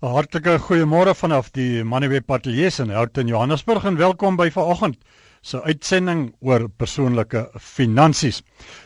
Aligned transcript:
Hartlike 0.00 0.54
goeiemôre 0.64 1.12
vanaf 1.12 1.50
die 1.52 1.82
Moneyweb 1.84 2.30
Ateljee 2.32 2.70
in 2.80 2.88
Houghton, 2.88 3.28
Johannesburg 3.28 3.84
en 3.84 3.98
welkom 4.00 4.38
by 4.38 4.46
vanoggend 4.48 4.96
se 5.44 5.60
uitsending 5.60 6.22
oor 6.40 6.70
persoonlike 6.80 7.42
finansies. 7.60 8.38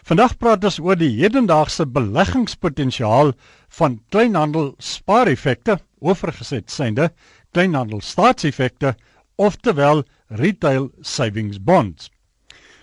Vandag 0.03 0.35
praat 0.43 0.67
ons 0.67 0.81
oor 0.83 0.99
die 0.99 1.13
hedendaagse 1.21 1.87
beleggingspotensiaal 1.87 3.31
van 3.79 4.01
kleinhandel 4.11 4.73
spaareffekte, 4.83 5.79
oorgeset 6.03 6.67
synde 6.75 7.13
kleinhandel 7.55 8.03
staatseffekte, 8.03 8.97
oftewel 9.39 10.03
retail 10.35 10.91
savings 10.99 11.63
bonds. 11.63 12.11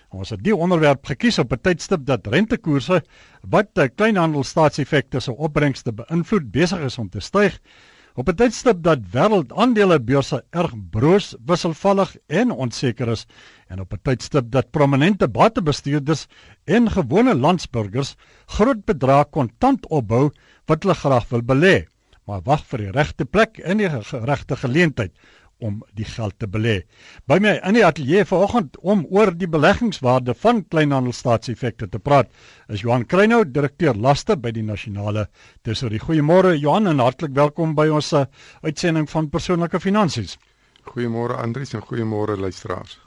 Ons 0.08 0.32
het 0.32 0.40
die 0.40 0.56
onderwerp 0.56 1.04
gekies 1.04 1.38
op 1.38 1.52
'n 1.52 1.60
tydstip 1.60 2.06
dat 2.08 2.26
rentekoerse 2.26 3.02
wat 3.44 3.76
kleinhandel 3.96 4.42
staatseffekte 4.42 5.20
se 5.20 5.36
opbrengste 5.36 5.92
beïnvloed 5.92 6.50
besig 6.50 6.80
is 6.80 6.98
om 6.98 7.10
te 7.10 7.20
styg 7.20 7.60
Op 8.14 8.28
'n 8.28 8.34
tydstip 8.36 8.82
dat 8.84 8.98
wêreldaandelebeurse 9.10 10.44
erg 10.50 10.72
broos, 10.90 11.34
wisselvallig 11.46 12.16
en 12.26 12.50
onseker 12.50 13.08
is 13.08 13.26
en 13.68 13.80
op 13.80 13.92
'n 13.92 14.02
tydstip 14.02 14.50
dat 14.50 14.70
prominente 14.70 15.28
batebestuurders 15.28 16.26
en 16.64 16.90
gewone 16.90 17.34
landsburgers 17.34 18.14
groot 18.46 18.84
bedrae 18.84 19.24
kontant 19.24 19.86
opbou 19.86 20.30
wat 20.66 20.82
hulle 20.82 20.94
graag 20.94 21.28
wil 21.28 21.42
belê, 21.42 21.86
maar 22.26 22.42
wag 22.44 22.66
vir 22.66 22.78
die 22.78 22.90
regte 22.90 23.24
plek 23.24 23.58
en 23.58 23.78
die 23.78 23.88
regte 24.12 24.56
geleentheid 24.56 25.12
om 25.62 25.80
die 25.98 26.06
geld 26.08 26.36
te 26.42 26.48
belê. 26.50 26.82
By 27.30 27.38
my 27.42 27.54
in 27.62 27.78
die 27.78 27.84
ateljee 27.86 28.26
vanoggend 28.28 28.78
om 28.82 29.04
oor 29.10 29.32
die 29.38 29.48
beleggingswaarde 29.50 30.34
van 30.42 30.64
kleinhandelstaatseffekte 30.74 31.88
te 31.88 32.00
praat, 32.02 32.30
is 32.68 32.82
Johan 32.82 33.06
Kreinhout, 33.06 33.54
direkteur 33.54 33.94
laste 33.94 34.36
by 34.36 34.52
die 34.54 34.66
Nasionale 34.66 35.28
Tesourie. 35.62 36.02
Goeiemôre 36.02 36.56
Johan 36.58 36.90
en 36.90 37.02
hartlik 37.04 37.36
welkom 37.38 37.76
by 37.78 37.88
ons 37.94 38.12
uh, 38.16 38.26
uitsending 38.66 39.08
van 39.10 39.30
persoonlike 39.30 39.80
finansies. 39.82 40.36
Goeiemôre 40.82 41.38
Andries 41.38 41.72
en 41.74 41.82
goeiemôre 41.82 42.36
luisteraars. 42.36 42.98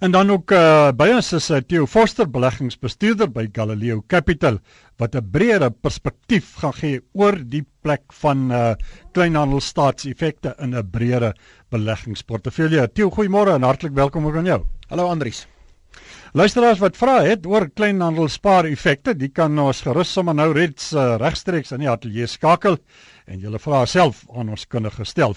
En 0.00 0.10
dan 0.10 0.30
ook 0.30 0.52
uh, 0.52 0.90
by 0.94 1.08
ons 1.16 1.32
is 1.32 1.48
uh, 1.50 1.60
Theo 1.66 1.86
Forster 1.86 2.28
beleggingsbestuurder 2.30 3.30
by 3.32 3.48
Galileo 3.52 4.02
Capital 4.06 4.60
wat 5.00 5.16
'n 5.16 5.30
breër 5.30 5.70
perspektief 5.70 6.54
gaan 6.62 6.74
gee 6.74 7.00
oor 7.12 7.38
die 7.38 7.64
plek 7.82 8.12
van 8.22 8.50
uh, 8.50 8.74
kleinhandelstaatseffekte 9.12 10.54
in 10.58 10.76
'n 10.76 10.90
breër 10.90 11.32
beleggingsportefeulje. 11.70 12.92
Theo, 12.92 13.10
goeiemôre 13.10 13.54
en 13.54 13.62
hartlik 13.62 13.94
welkom 13.94 14.26
ook 14.26 14.36
aan 14.36 14.52
jou. 14.52 14.62
Hallo 14.88 15.08
Andries. 15.08 15.46
Luisteraars 16.32 16.78
wat 16.80 16.96
vra 16.96 17.20
het 17.20 17.46
oor 17.46 17.68
kleinhandelspaareffekte, 17.68 19.12
die 19.16 19.28
kan 19.28 19.58
ons 19.58 19.82
gerus 19.84 20.12
sommer 20.12 20.34
nou 20.34 20.52
reeds 20.52 20.92
uh, 20.92 21.16
regstreeks 21.20 21.72
in 21.72 21.84
die 21.84 21.90
ateljee 21.90 22.26
skakel 22.26 22.78
en 23.26 23.38
julle 23.38 23.58
vra 23.58 23.84
self 23.86 24.24
aan 24.32 24.48
ons 24.48 24.66
kundige 24.66 25.04
gestel. 25.04 25.36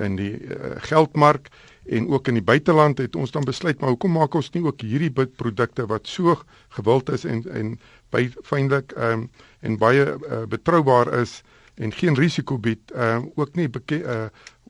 in 0.00 0.16
die 0.16 0.36
uh, 0.38 0.76
geldmark 0.86 1.48
en 1.90 2.08
ook 2.08 2.28
in 2.28 2.38
die 2.38 2.46
buiteland 2.46 2.98
het 2.98 3.16
ons 3.16 3.30
dan 3.34 3.44
besluit 3.44 3.80
maar 3.80 3.90
hoekom 3.94 4.12
maak 4.14 4.34
ons 4.38 4.50
nie 4.54 4.62
ook 4.64 4.82
hierdie 4.86 5.10
produkte 5.12 5.86
wat 5.90 6.06
so 6.06 6.36
gewild 6.76 7.10
is 7.16 7.24
en 7.24 7.42
en 7.50 7.72
by 8.14 8.28
feitelik 8.42 8.94
ehm 8.96 9.24
um, 9.24 9.30
en 9.60 9.76
baie 9.78 10.06
uh, 10.06 10.42
betroubaar 10.48 11.12
is 11.20 11.40
en 11.74 11.92
geen 11.92 12.14
risiko 12.14 12.58
bied 12.58 12.94
ehm 12.94 13.26
um, 13.26 13.30
ook 13.34 13.54
nie 13.58 13.68
bekend 13.68 14.06
uh, 14.06 14.26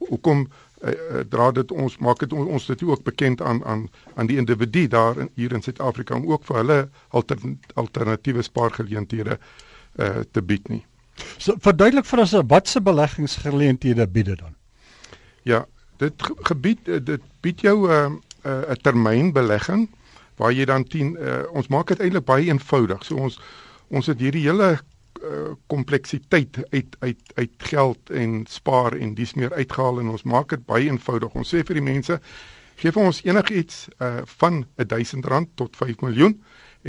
hoekom 0.09 0.47
uh, 0.47 0.91
uh, 0.91 1.25
dra 1.29 1.51
dit 1.53 1.73
ons 1.73 1.97
maak 1.99 2.23
dit 2.25 2.33
ons 2.33 2.67
dit 2.73 2.85
ook 2.89 3.03
bekend 3.05 3.43
aan 3.43 3.65
aan 3.65 3.89
aan 4.15 4.31
die 4.31 4.39
individu 4.41 4.87
daar 4.89 5.19
in 5.19 5.31
hier 5.35 5.53
in 5.53 5.63
Suid-Afrika 5.63 6.15
om 6.17 6.31
ook 6.31 6.45
vir 6.49 6.57
hulle 6.57 6.79
alter, 7.09 7.37
alternatiewe 7.75 8.43
spaargeleenthede 8.43 9.37
uh, 9.37 10.23
te 10.33 10.43
bied 10.43 10.69
nie. 10.69 10.85
So 11.37 11.57
verduidelik 11.61 12.09
vir 12.09 12.25
ons 12.25 12.33
wat 12.55 12.69
se 12.69 12.81
beleggingsgeleenthede 12.81 14.09
bied 14.09 14.33
dit 14.33 14.41
dan? 14.41 14.57
Ja, 15.45 15.67
dit 16.01 16.29
gebied 16.49 16.89
eh, 16.89 17.01
dit 17.05 17.23
bied 17.45 17.61
jou 17.61 17.79
'n 17.87 17.91
uh, 17.91 18.09
'n 18.11 18.71
uh, 18.71 18.77
termynbelegging 18.83 19.89
waar 20.41 20.53
jy 20.57 20.65
dan 20.65 20.85
10 20.89 21.17
uh, 21.17 21.27
eh, 21.29 21.43
ons 21.53 21.69
maak 21.69 21.93
dit 21.93 22.01
eintlik 22.01 22.25
baie 22.29 22.49
eenvoudig. 22.49 23.05
So 23.05 23.21
ons 23.21 23.37
ons 23.91 24.07
het 24.07 24.21
hierdie 24.23 24.47
hele 24.47 24.71
eh, 24.77 25.51
kompleksiteit 25.73 26.61
uh, 26.63 26.65
uit 26.71 26.97
uit 27.01 27.35
uit 27.35 27.67
geld 27.73 28.13
en 28.23 28.45
spaar 28.49 28.97
en 28.97 29.15
dis 29.19 29.35
meer 29.35 29.53
uitgehaal 29.53 30.01
en 30.01 30.15
ons 30.15 30.25
maak 30.25 30.55
dit 30.55 30.65
baie 30.67 30.89
eenvoudig. 30.89 31.35
Ons 31.37 31.53
sê 31.53 31.65
vir 31.67 31.81
die 31.81 31.87
mense 31.91 32.21
gee 32.81 32.95
vir 32.97 33.05
ons 33.05 33.21
enigiets 33.27 33.89
uh, 34.01 34.23
van 34.41 34.63
R1000 34.81 35.51
tot 35.61 35.77
5 35.77 36.01
miljoen 36.07 36.39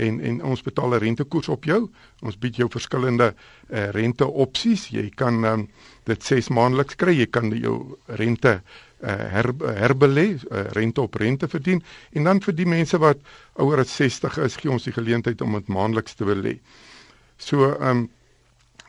en 0.00 0.20
en 0.24 0.40
ons 0.54 0.62
betaal 0.64 0.94
'n 0.96 1.02
rentekoers 1.04 1.50
op 1.52 1.68
jou. 1.68 1.90
Ons 2.22 2.38
bied 2.38 2.56
jou 2.56 2.70
verskillende 2.72 3.34
uh, 3.34 3.90
renteopsies. 3.92 4.88
Jy 4.88 5.10
kan 5.10 5.44
um, 5.44 5.68
dit 6.08 6.24
6 6.24 6.48
maandeliks 6.48 6.96
kry. 6.96 7.12
Jy 7.18 7.26
kan 7.26 7.52
jou 7.52 7.98
rente 8.06 8.62
her, 9.02 9.50
herbelê, 9.82 10.26
uh, 10.38 10.64
rente 10.76 11.00
op 11.00 11.14
rente 11.14 11.48
verdien 11.48 11.82
en 12.12 12.24
dan 12.24 12.40
vir 12.44 12.54
die 12.54 12.66
mense 12.68 12.98
wat 13.02 13.20
ouer 13.60 13.82
as 13.82 13.94
60 13.98 14.38
is, 14.46 14.56
gee 14.60 14.70
ons 14.70 14.86
die 14.86 14.94
geleentheid 14.94 15.42
om 15.42 15.58
dit 15.58 15.70
maandeliks 15.72 16.14
te 16.18 16.28
belê. 16.28 16.58
So 17.38 17.72
ehm 17.74 18.04
um, 18.04 18.10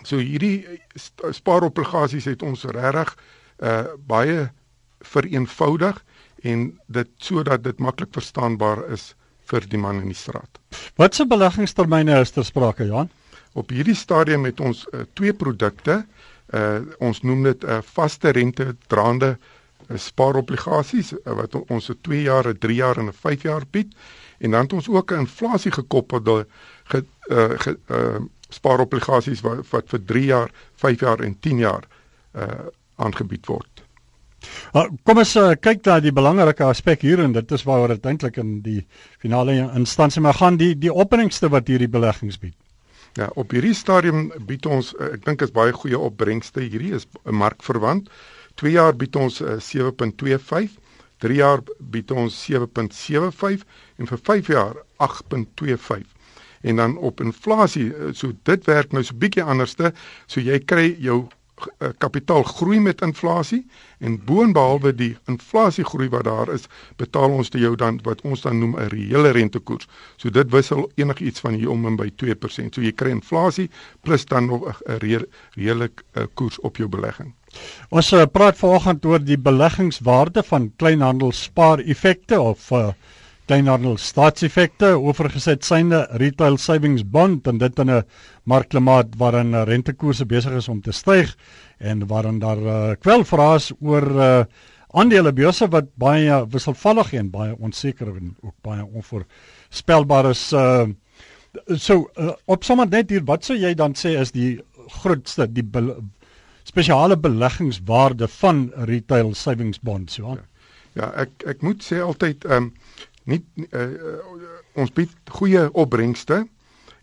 so 0.03 0.19
hierdie 0.19 0.81
spaaropligasies 1.31 2.25
het 2.27 2.41
ons 2.43 2.65
regtig 2.75 3.13
uh, 3.63 3.93
baie 4.03 4.49
vereenvoudig 5.07 6.01
en 6.43 6.65
dit 6.91 7.11
sodat 7.23 7.63
dit 7.63 7.79
maklik 7.79 8.11
verstaanbaar 8.11 8.81
is 8.91 9.13
vir 9.47 9.63
die 9.71 9.79
man 9.79 10.01
in 10.01 10.11
die 10.11 10.17
straat. 10.17 10.59
Wat 10.99 11.15
se 11.15 11.23
beleggingstermyne 11.23 12.19
is 12.19 12.35
ter 12.35 12.43
sprake, 12.43 12.83
Johan? 12.89 13.07
Op 13.55 13.71
hierdie 13.71 13.95
stadium 13.95 14.43
het 14.43 14.59
ons 14.59 14.83
uh, 14.91 15.07
twee 15.15 15.33
produkte. 15.33 16.03
Uh 16.53 16.83
ons 16.99 17.23
noem 17.23 17.47
dit 17.47 17.63
'n 17.63 17.79
uh, 17.79 17.81
vaste 17.95 18.29
rente 18.35 18.75
draande 18.91 19.37
uh, 19.37 19.62
spaaropligasies 19.97 21.13
uh, 21.13 21.33
wat 21.37 21.55
ons 21.67 21.85
se 21.85 21.95
2 22.01 22.21
jaar, 22.21 22.53
3 22.57 22.75
jaar 22.75 22.97
en 22.97 23.07
'n 23.07 23.13
5 23.13 23.41
jaar 23.41 23.63
bied. 23.71 23.95
En 24.39 24.51
dan 24.51 24.61
het 24.61 24.73
ons 24.73 24.89
ook 24.89 25.11
'n 25.11 25.25
inflasie 25.25 25.71
gekoppelde 25.71 26.47
ge, 26.83 27.05
uh, 27.27 27.59
ge, 27.59 27.77
uh 27.89 28.19
spaaropligasies 28.53 29.41
wat, 29.41 29.69
wat 29.69 29.89
vir 29.89 30.03
3 30.05 30.25
jaar, 30.25 30.51
5 30.75 30.99
jaar 30.99 31.19
en 31.19 31.39
10 31.39 31.57
jaar 31.57 31.83
uh 32.35 32.67
aangebied 32.95 33.45
word. 33.45 33.73
Uh, 34.73 34.87
kom 35.07 35.21
ons 35.21 35.35
uh, 35.39 35.53
kyk 35.59 35.85
na 35.87 35.99
die 36.03 36.13
belangrike 36.15 36.65
aspek 36.67 37.01
hier 37.05 37.21
en 37.23 37.33
dit 37.35 37.51
is 37.51 37.63
waaroor 37.67 37.95
dit 37.95 38.05
eintlik 38.05 38.37
in 38.41 38.59
die 38.65 38.81
finale 39.21 39.55
instansie 39.77 40.21
maar 40.21 40.37
gaan 40.39 40.59
die 40.61 40.73
die 40.75 40.93
opbrengste 40.93 41.49
wat 41.53 41.71
hierdie 41.71 41.91
beleggings 41.91 42.39
bied. 42.41 42.57
Ja, 43.19 43.29
op 43.37 43.53
hierdie 43.53 43.75
stadium 43.77 44.31
bied 44.47 44.65
ons 44.65 44.93
uh, 44.97 45.11
ek 45.13 45.25
dink 45.27 45.43
is 45.45 45.53
baie 45.53 45.73
goeie 45.75 45.99
opbrengste. 45.99 46.63
Hierdie 46.65 46.95
is 46.97 47.05
'n 47.25 47.37
markverwant. 47.37 48.09
2 48.55 48.71
jaar 48.71 48.95
bied 48.95 49.15
ons 49.15 49.41
uh, 49.41 49.57
7.25, 49.59 50.79
3 51.23 51.37
jaar 51.39 51.61
bied 51.79 52.11
ons 52.11 52.35
7.75 52.51 53.63
en 53.97 54.09
vir 54.09 54.25
5 54.31 54.51
jaar 54.51 54.81
8.25. 55.03 56.09
En 56.63 56.75
dan 56.79 56.97
op 56.97 57.21
inflasie, 57.21 57.91
so 58.15 58.31
dit 58.47 58.65
werk 58.65 58.91
nou 58.91 59.03
so 59.03 59.15
bietjie 59.19 59.43
anderste. 59.43 59.91
So 60.31 60.39
jy 60.39 60.59
kry 60.63 60.93
jou 61.03 61.25
uh, 61.25 61.89
kapitaal 61.99 62.43
groei 62.43 62.79
met 62.79 63.03
inflasie 63.03 63.61
en 63.99 64.15
boonbehalwe 64.25 64.93
die 64.95 65.11
inflasie 65.31 65.83
groei 65.87 66.07
wat 66.13 66.23
daar 66.27 66.53
is, 66.53 66.69
betaal 66.99 67.35
ons 67.35 67.51
te 67.51 67.59
jou 67.59 67.75
dan 67.79 67.99
wat 68.07 68.23
ons 68.23 68.45
dan 68.47 68.59
noem 68.59 68.75
'n 68.79 68.89
reële 68.95 69.31
rentekoers. 69.35 69.87
So 70.17 70.29
dit 70.29 70.51
wissel 70.51 70.91
enigiets 70.95 71.39
van 71.39 71.53
hier 71.53 71.69
om 71.69 71.85
en 71.85 71.95
by 71.95 72.09
2%. 72.15 72.75
So 72.75 72.81
jy 72.81 72.91
kry 72.91 73.09
inflasie 73.09 73.69
plus 74.01 74.25
dan 74.25 74.45
nog 74.45 74.81
'n 74.87 74.97
reële 75.55 75.91
koers 76.33 76.59
op 76.59 76.77
jou 76.77 76.89
belegging. 76.89 77.33
Ons 77.89 78.13
uh, 78.13 78.25
praat 78.25 78.57
vanoggend 78.57 79.05
oor 79.05 79.19
die 79.19 79.37
beleggingswaarde 79.37 80.43
van 80.43 80.71
kleinhandel 80.77 81.31
spaar 81.31 81.79
effekte 81.79 82.41
of 82.41 82.71
uh, 82.71 82.91
kleinhandel 83.47 83.97
staatseffekte 83.99 84.93
oorgesit 84.95 85.65
synde 85.67 86.05
retail 86.21 86.57
savings 86.57 87.03
bond 87.03 87.47
en 87.47 87.57
dit 87.59 87.79
in 87.79 87.89
'n 87.91 88.03
markklimaat 88.45 89.15
waarin 89.17 89.55
rentekoerse 89.65 90.25
besig 90.25 90.53
is 90.53 90.69
om 90.69 90.81
te 90.81 90.91
styg 90.91 91.35
en 91.79 92.07
waarin 92.07 92.39
daar 92.39 92.57
uh, 92.57 92.95
kwel 92.99 93.23
vrae 93.23 93.59
oor 93.81 94.07
uh, 94.15 94.43
aandelebeurse 94.93 95.67
wat 95.73 95.89
baie 95.95 96.45
wisselvallig 96.53 97.13
en 97.13 97.29
baie 97.29 97.55
onseker 97.59 98.07
en 98.07 98.35
ook 98.41 98.55
baie 98.61 98.85
onvoorspelbaar 98.85 100.29
is 100.29 100.53
uh, 100.53 100.87
so 101.75 102.09
uh, 102.15 102.31
op 102.45 102.63
sommer 102.63 102.87
net 102.87 103.09
hier 103.09 103.25
wat 103.25 103.43
sou 103.43 103.57
jy 103.57 103.73
dan 103.73 103.93
sê 103.93 104.15
is 104.21 104.31
die 104.31 104.61
grootste 105.01 105.47
die 105.47 105.65
spesiale 106.63 107.17
beleggingswaarde 107.17 108.27
van 108.27 108.71
retail 108.75 109.33
savings 109.33 109.79
bonds 109.79 110.15
ja, 110.15 110.37
ja 110.93 111.11
ek 111.25 111.43
ek 111.45 111.61
moet 111.61 111.83
sê 111.83 112.01
altyd 112.01 112.45
ehm 112.45 112.69
um, 112.69 112.73
nie 113.23 113.39
uh, 113.71 114.19
ons 114.75 114.91
bied 114.91 115.11
goeie 115.31 115.69
opbrengste 115.79 116.43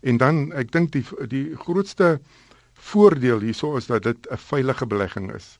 en 0.01 0.17
dan 0.21 0.51
ek 0.57 0.71
dink 0.73 0.91
die 0.93 1.05
die 1.29 1.55
grootste 1.57 2.19
voordeel 2.91 3.41
hierso 3.45 3.75
is 3.77 3.87
dat 3.89 4.03
dit 4.03 4.27
'n 4.31 4.37
veilige 4.37 4.85
belegging 4.85 5.33
is. 5.33 5.59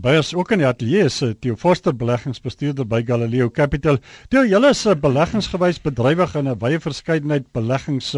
By 0.00 0.14
ons 0.16 0.30
ook 0.32 0.54
in 0.54 0.62
die 0.62 0.64
ateljee 0.64 1.04
is 1.04 1.18
Theo 1.44 1.52
Forster 1.60 1.92
beleggingsbestuurder 1.92 2.86
by 2.88 3.02
Galileo 3.04 3.50
Capital. 3.52 3.98
Theo, 4.32 4.40
julle 4.48 4.70
is 4.72 4.86
'n 4.88 4.98
beleggingsgewys 4.98 5.82
bedrywig 5.84 6.34
in 6.34 6.48
'n 6.48 6.58
wye 6.58 6.80
verskeidenheid 6.80 7.52
beleggings 7.52 8.16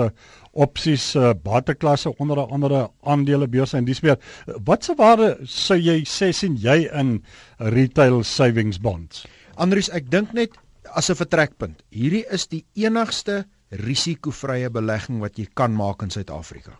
opsies, 0.52 1.16
bateklasse 1.42 2.16
onder 2.18 2.46
andere 2.46 2.90
aandele, 3.02 3.48
beurse 3.48 3.76
en 3.76 3.84
dis 3.84 4.02
meer. 4.02 4.18
Wat 4.64 4.84
se 4.84 4.94
waarde 4.94 5.38
sou 5.42 5.76
jy 5.76 6.04
sê 6.04 6.32
sien 6.32 6.56
jy 6.56 6.88
in 6.92 7.24
retail 7.58 8.22
savings 8.22 8.78
bonds? 8.78 9.26
Andries, 9.56 9.90
ek 9.90 10.08
dink 10.10 10.32
net 10.32 10.50
as 10.94 11.10
'n 11.10 11.16
vertrekpunt. 11.16 11.82
Hierdie 11.90 12.24
is 12.30 12.46
die 12.46 12.64
enigste 12.76 13.46
risikovrye 13.70 14.70
belegging 14.70 15.18
wat 15.18 15.36
jy 15.36 15.48
kan 15.54 15.74
maak 15.74 16.02
in 16.02 16.10
Suid-Afrika. 16.10 16.78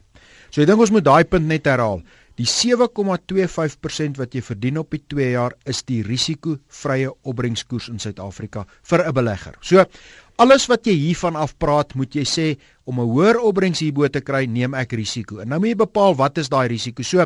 So 0.51 0.63
ek 0.63 0.69
dink 0.69 0.81
ons 0.81 0.91
moet 0.91 1.05
daai 1.05 1.25
punt 1.25 1.47
net 1.47 1.65
herhaal. 1.65 2.03
Die 2.35 2.47
7,25% 2.51 4.19
wat 4.19 4.33
jy 4.35 4.41
verdien 4.43 4.81
op 4.81 4.91
die 4.91 5.03
2 5.07 5.31
jaar 5.37 5.55
is 5.71 5.85
die 5.87 6.01
risikovrye 6.03 7.13
opbrengskoers 7.23 7.89
in 7.93 8.01
Suid-Afrika 8.03 8.65
vir 8.83 9.07
'n 9.07 9.15
belegger. 9.15 9.55
So 9.63 9.85
alles 10.37 10.67
wat 10.67 10.87
jy 10.87 10.95
hiervan 10.95 11.37
af 11.37 11.57
praat, 11.59 11.95
moet 11.95 12.15
jy 12.15 12.25
sê 12.25 12.59
om 12.87 12.99
'n 12.99 13.07
hoër 13.07 13.39
opbrengs 13.39 13.79
hierbo 13.79 14.09
te 14.09 14.21
kry, 14.21 14.47
neem 14.47 14.75
ek 14.75 14.93
risiko. 14.93 15.39
En 15.39 15.49
nou 15.49 15.61
moet 15.61 15.69
jy 15.69 15.77
bepaal 15.77 16.17
wat 16.17 16.39
is 16.39 16.49
daai 16.49 16.69
risiko. 16.69 17.03
So 17.03 17.25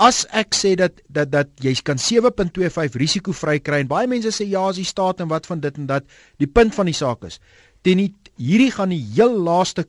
As 0.00 0.22
ek 0.32 0.54
sê 0.56 0.76
dat 0.80 1.02
dat 1.12 1.28
dat 1.28 1.48
jy 1.60 1.74
kan 1.84 1.98
7.25 2.00 2.96
risiko 2.96 3.32
vry 3.36 3.58
kry 3.60 3.82
en 3.82 3.90
baie 3.90 4.08
mense 4.08 4.32
sê 4.32 4.46
ja, 4.48 4.62
as 4.70 4.76
die 4.80 4.88
staat 4.88 5.20
en 5.20 5.28
wat 5.28 5.44
van 5.46 5.60
dit 5.60 5.76
en 5.76 5.86
dat, 5.86 6.04
die 6.40 6.48
punt 6.48 6.74
van 6.74 6.86
die 6.86 6.96
saak 6.96 7.26
is, 7.28 7.36
teen 7.84 8.06
hierdie 8.40 8.70
gaan 8.72 8.94
die 8.94 9.02
heel 9.14 9.36
laaste 9.36 9.84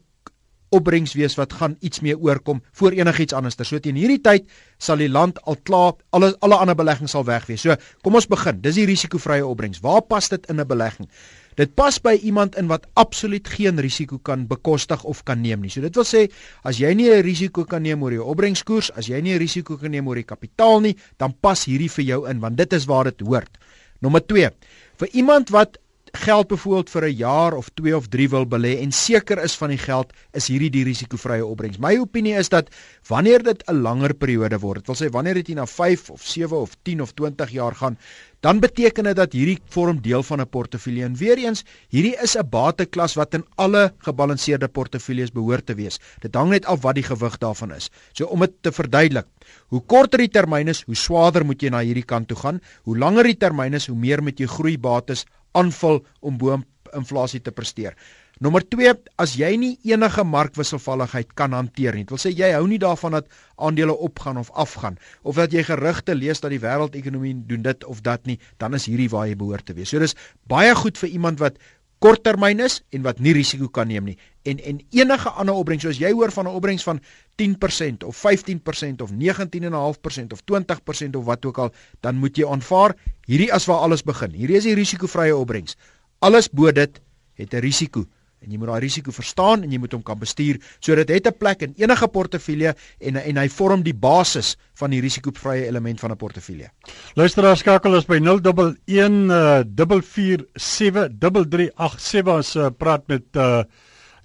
opbrengs 0.71 1.13
wees 1.19 1.35
wat 1.39 1.53
gaan 1.59 1.75
iets 1.79 2.00
meer 2.00 2.19
oorkom 2.19 2.62
voor 2.79 2.95
enigiets 2.95 3.35
anders. 3.35 3.59
So 3.68 3.79
teen 3.79 4.00
hierdie 4.00 4.21
tyd 4.23 4.47
sal 4.79 5.01
die 5.01 5.09
land 5.12 5.41
al 5.45 5.59
klaar 5.68 5.94
alle 6.15 6.33
alle 6.39 6.57
ander 6.63 6.75
beleggings 6.75 7.12
sal 7.12 7.25
weg 7.27 7.45
wees. 7.50 7.62
So 7.62 7.75
kom 8.03 8.15
ons 8.15 8.29
begin. 8.31 8.62
Dis 8.63 8.80
die 8.80 8.87
risikovrye 8.90 9.45
opbrengs. 9.45 9.83
Waar 9.83 10.01
pas 10.01 10.30
dit 10.30 10.49
in 10.49 10.59
'n 10.59 10.68
belegging? 10.68 11.09
Dit 11.59 11.75
pas 11.75 11.97
by 11.99 12.13
iemand 12.23 12.56
in 12.56 12.68
wat 12.71 12.87
absoluut 12.95 13.47
geen 13.47 13.80
risiko 13.80 14.18
kan 14.18 14.47
bekostig 14.47 15.04
of 15.04 15.23
kan 15.23 15.42
neem 15.42 15.61
nie. 15.61 15.69
So 15.69 15.81
dit 15.81 15.95
wil 15.95 16.07
sê 16.07 16.31
as 16.63 16.80
jy 16.80 16.94
nie 16.94 17.09
'n 17.09 17.21
risiko 17.21 17.66
kan 17.66 17.81
neem 17.81 18.04
oor 18.04 18.11
jou 18.11 18.23
opbrengskoers, 18.23 18.92
as 18.95 19.07
jy 19.07 19.21
nie 19.21 19.33
'n 19.33 19.40
risiko 19.40 19.78
kan 19.78 19.92
neem 19.92 20.07
oor 20.07 20.16
die 20.16 20.23
kapitaal 20.23 20.80
nie, 20.80 20.95
dan 21.18 21.33
pas 21.42 21.66
hierdie 21.66 21.90
vir 21.90 22.06
jou 22.06 22.30
in 22.30 22.40
want 22.40 22.57
dit 22.57 22.73
is 22.73 22.85
waar 22.85 23.04
dit 23.04 23.19
hoort. 23.21 23.57
Nommer 24.01 24.21
2. 24.25 24.49
Vir 24.97 25.09
iemand 25.13 25.49
wat 25.49 25.78
geld 26.11 26.47
byvoorbeeld 26.47 26.89
vir 26.89 27.03
'n 27.06 27.15
jaar 27.15 27.53
of 27.53 27.69
2 27.73 27.95
of 27.95 28.07
3 28.07 28.30
wil 28.30 28.45
belê 28.45 28.80
en 28.81 28.91
seker 28.91 29.44
is 29.44 29.56
van 29.56 29.69
die 29.69 29.77
geld, 29.77 30.13
is 30.33 30.47
hierdie 30.47 30.69
die 30.69 30.83
risikovrye 30.83 31.45
opbrengs. 31.45 31.77
My 31.77 31.97
opinie 31.97 32.35
is 32.35 32.49
dat 32.49 32.69
wanneer 33.07 33.44
dit 33.44 33.63
'n 33.68 33.81
langer 33.81 34.13
periode 34.13 34.59
word, 34.59 34.85
dit 34.85 34.87
wil 34.87 35.07
sê 35.07 35.11
wanneer 35.11 35.33
dit 35.33 35.56
na 35.56 35.65
5 35.65 36.09
of 36.09 36.21
7 36.21 36.57
of 36.57 36.75
10 36.83 37.01
of 37.01 37.13
20 37.13 37.49
jaar 37.49 37.75
gaan, 37.75 37.97
dan 38.41 38.59
beteken 38.59 39.03
dit 39.03 39.15
dat 39.15 39.33
hierdie 39.33 39.59
vorm 39.69 40.01
deel 40.01 40.23
van 40.23 40.41
'n 40.41 40.49
portefeulje. 40.49 41.03
En 41.03 41.15
weer 41.15 41.37
eens, 41.37 41.63
hierdie 41.89 42.15
is 42.21 42.35
'n 42.37 42.49
bateklas 42.49 43.13
wat 43.13 43.33
in 43.33 43.45
alle 43.56 43.94
gebalanseerde 43.97 44.68
portefeuilles 44.68 45.31
behoort 45.31 45.65
te 45.65 45.75
wees. 45.75 45.99
Dit 46.19 46.35
hang 46.35 46.49
net 46.49 46.65
af 46.65 46.81
wat 46.81 46.95
die 46.95 47.03
gewig 47.03 47.37
daarvan 47.37 47.73
is. 47.73 47.89
So 48.13 48.25
om 48.25 48.39
dit 48.39 48.51
te 48.61 48.71
verduidelik, 48.71 49.25
hoe 49.68 49.81
korter 49.85 50.18
die 50.18 50.30
termyn 50.30 50.68
is, 50.68 50.81
hoe 50.81 50.95
swaarder 50.95 51.45
moet 51.45 51.61
jy 51.61 51.69
na 51.69 51.80
hierdie 51.80 52.06
kant 52.06 52.27
toe 52.27 52.37
gaan. 52.37 52.61
Hoe 52.83 52.97
langer 52.97 53.23
die 53.23 53.37
termyn 53.37 53.73
is, 53.73 53.87
hoe 53.87 53.97
meer 53.97 54.23
moet 54.23 54.39
jy 54.39 54.45
groeibates 54.45 55.25
aanvul 55.57 56.01
om 56.19 56.37
bo 56.37 56.59
inflasie 56.95 57.41
te 57.41 57.53
presteer. 57.55 57.95
Nommer 58.41 58.63
2, 58.73 58.95
as 59.21 59.35
jy 59.37 59.51
nie 59.61 59.75
enige 59.85 60.23
markwisselvalligheid 60.25 61.35
kan 61.37 61.53
hanteer 61.53 61.93
nie. 61.93 62.07
Dit 62.07 62.15
wil 62.15 62.21
sê 62.23 62.31
jy 62.33 62.49
hou 62.55 62.63
nie 62.65 62.79
daarvan 62.81 63.19
dat 63.19 63.27
aandele 63.61 63.93
opgaan 63.93 64.39
of 64.41 64.49
afgaan 64.57 64.97
of 65.21 65.37
dat 65.37 65.53
jy 65.53 65.61
gerugte 65.67 66.15
lees 66.17 66.41
dat 66.41 66.49
die 66.49 66.61
wêreldekonomie 66.63 67.35
doen 67.51 67.61
dit 67.67 67.85
of 67.85 68.01
dat 68.01 68.25
nie, 68.25 68.39
dan 68.57 68.73
is 68.73 68.89
hierdie 68.89 69.11
waar 69.13 69.27
jy 69.29 69.37
behoort 69.37 69.69
te 69.69 69.77
wees. 69.77 69.93
So 69.93 70.01
dis 70.01 70.17
baie 70.49 70.73
goed 70.75 70.97
vir 70.97 71.13
iemand 71.13 71.43
wat 71.43 71.61
korttermyn 72.01 72.63
is 72.65 72.79
en 72.89 73.03
wat 73.05 73.19
nie 73.21 73.33
risiko 73.37 73.69
kan 73.69 73.87
neem 73.87 74.09
nie. 74.09 74.17
En 74.49 74.59
en 74.65 74.79
enige 74.89 75.29
ander 75.29 75.55
opbrengs 75.55 75.85
soos 75.85 75.99
jy 76.01 76.11
hoor 76.11 76.31
van 76.33 76.47
'n 76.47 76.55
opbrengs 76.57 76.83
van 76.83 76.99
10% 77.37 78.03
of 78.03 78.17
15% 78.17 79.01
of 79.01 79.11
19.5% 79.11 80.33
of 80.33 80.41
20% 80.43 81.15
of 81.15 81.25
wat 81.25 81.45
ook 81.45 81.57
al, 81.57 81.71
dan 82.01 82.15
moet 82.15 82.37
jy 82.37 82.47
aanvaar 82.47 82.95
hierdie 83.25 83.53
as 83.53 83.65
waar 83.65 83.85
alles 83.85 84.03
begin. 84.03 84.31
Hierdie 84.31 84.57
is 84.57 84.63
die 84.63 84.75
risikovrye 84.75 85.35
opbrengs. 85.35 85.77
Alles 86.19 86.49
bo 86.49 86.71
dit 86.71 87.01
het 87.33 87.53
'n 87.53 87.59
risiko 87.59 88.05
en 88.42 88.52
jy 88.52 88.57
moet 88.57 88.68
daai 88.68 88.81
risiko 88.81 89.12
verstaan 89.12 89.64
en 89.64 89.71
jy 89.71 89.80
moet 89.81 89.94
hom 89.94 90.04
kan 90.04 90.19
bestuur 90.19 90.57
sodat 90.80 91.07
dit 91.07 91.28
'n 91.28 91.38
plek 91.38 91.62
in 91.62 91.74
enige 91.78 92.07
portefeulje 92.07 92.76
en 93.00 93.16
en 93.16 93.38
hy 93.38 93.50
vorm 93.50 93.83
die 93.83 93.94
basis 93.94 94.57
van 94.74 94.90
die 94.90 95.02
risikovrye 95.02 95.66
element 95.66 96.00
van 96.00 96.12
'n 96.12 96.18
portefeulje. 96.18 96.69
Luisteraar 97.16 97.57
skakel 97.57 97.95
ons 97.95 98.06
by 98.06 98.19
011 98.19 98.76
4473387 100.12 102.28
as 102.28 102.56
uh, 102.56 102.69
praat 102.78 103.07
met 103.07 103.24
uh, 103.36 103.64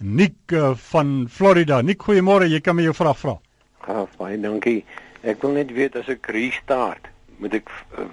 Nick 0.00 0.52
uh, 0.52 0.74
van 0.74 1.26
Florida. 1.30 1.82
Nick, 1.82 2.02
goeiemôre, 2.02 2.48
jy 2.48 2.60
kan 2.60 2.76
my 2.76 2.82
jou 2.82 2.94
vraag 2.94 3.18
vra. 3.18 3.38
Ja, 3.86 4.06
baie 4.18 4.40
dankie. 4.40 4.84
Ek 5.22 5.42
wil 5.42 5.50
net 5.56 5.72
weet 5.72 5.96
as 5.96 6.08
ek 6.08 6.26
restart, 6.34 7.08
moet 7.38 7.54
ek 7.54 7.70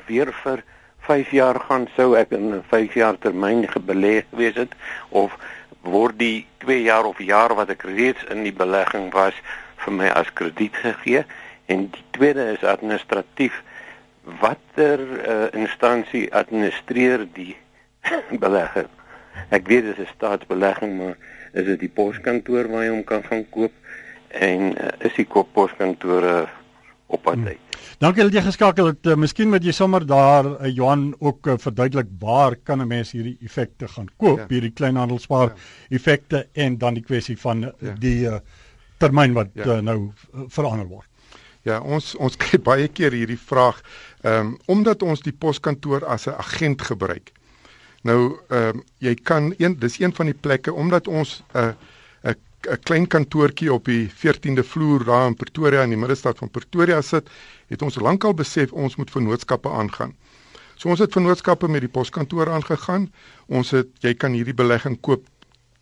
weer 0.08 0.32
vir 0.44 0.64
5 1.04 1.32
jaar 1.36 1.60
gaan 1.60 1.88
sou 1.98 2.16
ek 2.16 2.32
in 2.32 2.56
'n 2.56 2.64
5 2.72 2.96
jaar 2.96 3.18
termyn 3.20 3.68
gebelê 3.68 4.24
gewees 4.32 4.56
het 4.56 4.72
of 5.10 5.36
word 5.84 6.18
die 6.20 6.46
2 6.64 6.82
jaar 6.88 7.06
of 7.06 7.20
jaar 7.20 7.56
wat 7.56 7.70
ek 7.70 7.84
reeds 7.88 8.24
in 8.32 8.44
die 8.48 8.56
belegging 8.56 9.12
was 9.14 9.36
vir 9.84 9.94
my 9.94 10.10
as 10.16 10.32
krediet 10.34 10.76
gegee. 10.80 11.26
En 11.68 11.90
die 11.92 12.06
tweede 12.16 12.52
is 12.56 12.64
administratief. 12.64 13.62
Watter 14.40 15.00
uh, 15.04 15.48
instansie 15.52 16.30
administreer 16.32 17.28
die 17.36 17.56
belegging 18.46 18.92
ek 19.50 19.68
weet 19.68 19.86
dit 19.90 19.98
is 19.98 20.08
'n 20.08 20.16
staatsbelegging 20.16 20.98
maar 20.98 21.16
is 21.54 21.66
dit 21.66 21.80
die 21.80 21.94
poskantoor 22.00 22.70
waar 22.72 22.84
jy 22.84 22.90
hom 22.90 23.04
kan 23.04 23.24
gaan 23.24 23.46
koop? 23.50 23.74
En 24.28 24.74
uh, 24.74 24.90
is 25.08 25.14
die 25.14 25.28
poskantore 25.54 26.50
op 27.14 27.24
pad 27.24 27.38
uit 27.38 27.58
hmm. 27.58 27.74
Dankie 28.04 28.26
dat 28.26 28.34
jy 28.36 28.42
geskakel 28.44 28.90
het. 28.90 29.08
Uh, 29.08 29.16
miskien 29.16 29.52
moet 29.52 29.64
jy 29.64 29.72
sommer 29.76 30.04
daar 30.08 30.48
uh, 30.50 30.68
Johan 30.68 31.14
ook 31.20 31.48
uh, 31.48 31.54
verduidelik 31.62 32.10
waar 32.20 32.56
kan 32.56 32.82
'n 32.82 32.88
mens 32.88 33.14
hierdie 33.14 33.38
effekte 33.42 33.88
gaan 33.88 34.10
koop, 34.18 34.40
ja. 34.40 34.46
hierdie 34.50 34.72
kleinhandelspaar 34.72 35.54
ja. 35.54 35.56
effekte 35.90 36.48
en 36.54 36.78
dan 36.78 36.94
die 36.94 37.04
kwessie 37.04 37.38
van 37.38 37.62
ja. 37.62 37.94
die 38.00 38.26
uh, 38.28 38.40
termyn 38.98 39.34
wat 39.34 39.54
ja. 39.54 39.66
uh, 39.66 39.80
nou 39.80 40.12
uh, 40.34 40.42
verander 40.48 40.88
word. 40.88 41.08
Ja, 41.64 41.80
ons 41.80 42.16
ons 42.16 42.36
kry 42.36 42.60
baie 42.60 42.88
keer 42.88 43.12
hierdie 43.12 43.40
vraag 43.40 43.82
ehm 44.22 44.40
um, 44.40 44.58
omdat 44.66 45.04
ons 45.04 45.22
die 45.22 45.36
poskantoor 45.36 46.06
as 46.06 46.28
'n 46.28 46.36
agent 46.38 46.82
gebruik. 46.82 47.32
Nou 48.04 48.40
ehm 48.50 48.78
um, 48.78 48.84
jy 49.00 49.16
kan 49.16 49.54
een 49.58 49.80
dis 49.80 50.00
een 50.00 50.14
van 50.14 50.26
die 50.26 50.40
plekke 50.40 50.74
omdat 50.74 51.08
ons 51.08 51.44
'n 51.54 51.58
uh, 51.58 51.72
'n 52.64 52.80
klein 52.80 53.08
kantoortjie 53.08 53.74
op 53.74 53.86
die 53.86 54.08
14de 54.10 54.64
vloer 54.64 55.04
daar 55.04 55.28
in 55.28 55.36
Pretoria 55.36 55.82
in 55.84 55.90
die 55.90 56.00
middestad 56.00 56.38
van 56.38 56.50
Pretoria 56.50 57.02
sit, 57.02 57.30
het 57.68 57.82
ons 57.82 57.96
lankal 58.00 58.34
besef 58.34 58.72
ons 58.72 58.96
moet 58.96 59.12
vennootskappe 59.12 59.70
aangaan. 59.70 60.16
So 60.76 60.90
ons 60.90 61.00
het 61.00 61.12
vennootskappe 61.12 61.68
met 61.68 61.82
die 61.82 61.92
poskantoor 61.92 62.50
aangegaan. 62.50 63.12
Ons 63.48 63.72
het 63.72 63.90
jy 64.00 64.14
kan 64.14 64.32
hierdie 64.32 64.56
belegging 64.56 65.00
koop 65.02 65.28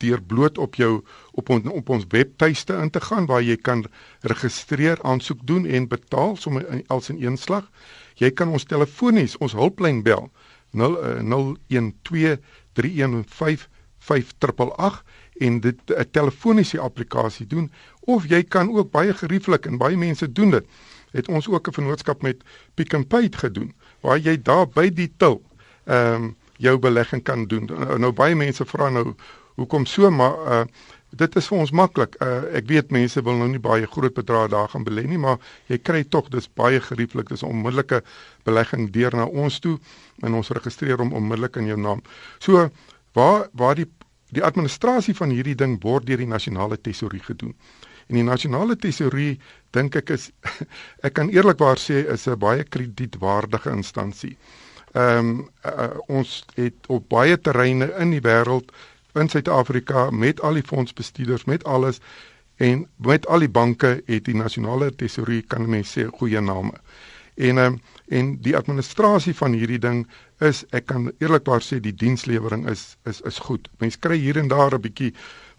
deur 0.02 0.22
bloot 0.22 0.58
op 0.58 0.76
jou 0.76 1.04
op 1.38 1.50
ons 1.50 1.70
op 1.70 1.90
ons 1.90 2.06
webtuiste 2.10 2.74
in 2.74 2.90
te 2.90 3.02
gaan 3.02 3.26
waar 3.30 3.44
jy 3.46 3.58
kan 3.58 3.86
registreer, 4.22 4.98
aansoek 5.02 5.46
doen 5.46 5.66
en 5.66 5.88
betaal 5.88 6.36
sommer 6.36 6.66
als 6.88 7.10
in 7.10 7.22
een 7.22 7.38
slag. 7.38 7.70
Jy 8.16 8.32
kan 8.32 8.50
ons 8.50 8.66
telefonies, 8.66 9.38
ons 9.38 9.54
hulplyn 9.54 10.02
bel 10.04 10.32
012 10.74 12.40
315 12.74 13.70
5888 14.02 15.04
en 15.42 15.60
dit 15.60 15.78
'n 15.88 16.10
telefoniese 16.12 16.80
applikasie 16.80 17.48
doen 17.48 17.72
of 18.00 18.28
jy 18.28 18.44
kan 18.44 18.70
ook 18.70 18.92
baie 18.92 19.14
gerieflik 19.14 19.66
en 19.66 19.78
baie 19.78 19.98
mense 19.98 20.32
doen 20.32 20.50
dit. 20.50 20.66
Het 21.12 21.28
ons 21.28 21.48
ook 21.48 21.68
'n 21.68 21.74
vennootskap 21.74 22.22
met 22.22 22.44
Pick 22.74 22.94
n 22.98 23.08
Pay 23.08 23.30
gedoen 23.32 23.74
waar 24.02 24.18
jy 24.18 24.42
daar 24.42 24.68
by 24.68 24.90
die 24.90 25.12
til 25.18 25.42
ehm 25.86 26.24
um, 26.24 26.36
jou 26.58 26.78
belegging 26.78 27.24
kan 27.24 27.48
doen. 27.48 27.66
Nou, 27.66 28.00
nou 28.00 28.12
baie 28.12 28.36
mense 28.36 28.66
vra 28.66 28.90
nou 28.90 29.16
hoekom 29.56 29.86
so 29.86 30.10
maar 30.12 30.36
uh 30.48 30.64
dit 31.12 31.36
is 31.36 31.48
vir 31.48 31.58
ons 31.58 31.72
maklik. 31.72 32.16
Uh 32.24 32.56
ek 32.56 32.68
weet 32.68 32.92
mense 32.92 33.22
wil 33.22 33.36
nou 33.36 33.48
nie 33.52 33.60
baie 33.60 33.88
groot 33.88 34.14
bedrae 34.14 34.48
daar 34.48 34.70
gaan 34.70 34.84
belê 34.84 35.04
nie, 35.08 35.18
maar 35.18 35.38
jy 35.68 35.78
kry 35.78 36.04
tog 36.04 36.30
dis 36.30 36.48
baie 36.48 36.80
gerieflik. 36.80 37.28
Dis 37.30 37.44
'n 37.44 37.52
onmiddellike 37.52 38.04
belegging 38.44 38.92
deur 38.92 39.16
na 39.16 39.26
ons 39.26 39.60
toe 39.60 39.80
en 40.22 40.34
ons 40.34 40.50
registreer 40.50 40.98
hom 40.98 41.14
onmiddellik 41.14 41.56
in 41.56 41.66
jou 41.66 41.80
naam. 41.80 42.02
So 42.40 42.70
waar 43.14 43.50
waar 43.52 43.76
die 43.76 43.90
Die 44.32 44.44
administrasie 44.44 45.16
van 45.16 45.30
hierdie 45.30 45.56
ding 45.56 45.78
word 45.84 46.08
deur 46.08 46.22
die 46.22 46.30
nasionale 46.30 46.78
tesourier 46.80 47.24
gedoen. 47.24 47.56
En 48.08 48.16
die 48.16 48.28
nasionale 48.28 48.76
tesourier 48.76 49.38
dink 49.76 49.96
ek 49.96 50.14
is 50.16 50.30
ek 51.08 51.16
kan 51.20 51.32
eerlikwaar 51.32 51.80
sê 51.80 52.06
is 52.16 52.28
'n 52.28 52.40
baie 52.40 52.64
kredietwaardige 52.64 53.72
instansie. 53.72 54.38
Ehm 54.94 55.20
um, 55.20 55.50
uh, 55.66 55.88
ons 56.08 56.44
het 56.56 56.88
op 56.88 57.08
baie 57.10 57.38
terreine 57.40 57.94
in 58.00 58.12
die 58.12 58.24
wêreld 58.24 58.72
in 59.16 59.30
Suid-Afrika 59.30 60.10
met 60.12 60.42
al 60.42 60.60
die 60.60 60.68
fondsbestuurders 60.68 61.46
met 61.46 61.64
alles 61.64 62.00
en 62.58 62.88
met 62.96 63.28
al 63.28 63.40
die 63.40 63.50
banke 63.50 64.02
het 64.06 64.26
die 64.26 64.36
nasionale 64.36 64.92
tesourier 64.96 65.44
kan 65.48 65.70
mense 65.70 66.00
sê 66.00 66.08
goeie 66.20 66.42
name. 66.42 66.74
En 67.36 67.58
ehm 67.58 67.74
um, 67.74 67.82
en 68.12 68.34
die 68.44 68.56
administrasie 68.58 69.34
van 69.40 69.56
hierdie 69.56 69.80
ding 69.80 70.02
is 70.44 70.64
ek 70.76 70.90
kan 70.92 71.12
eerlikwaar 71.24 71.64
sê 71.64 71.80
die 71.80 71.96
dienslewering 71.96 72.68
is 72.72 72.98
is 73.10 73.22
is 73.30 73.40
goed. 73.40 73.70
Mense 73.80 74.00
kry 74.04 74.18
hier 74.20 74.38
en 74.42 74.50
daar 74.52 74.76
'n 74.76 74.82
bietjie 74.82 75.14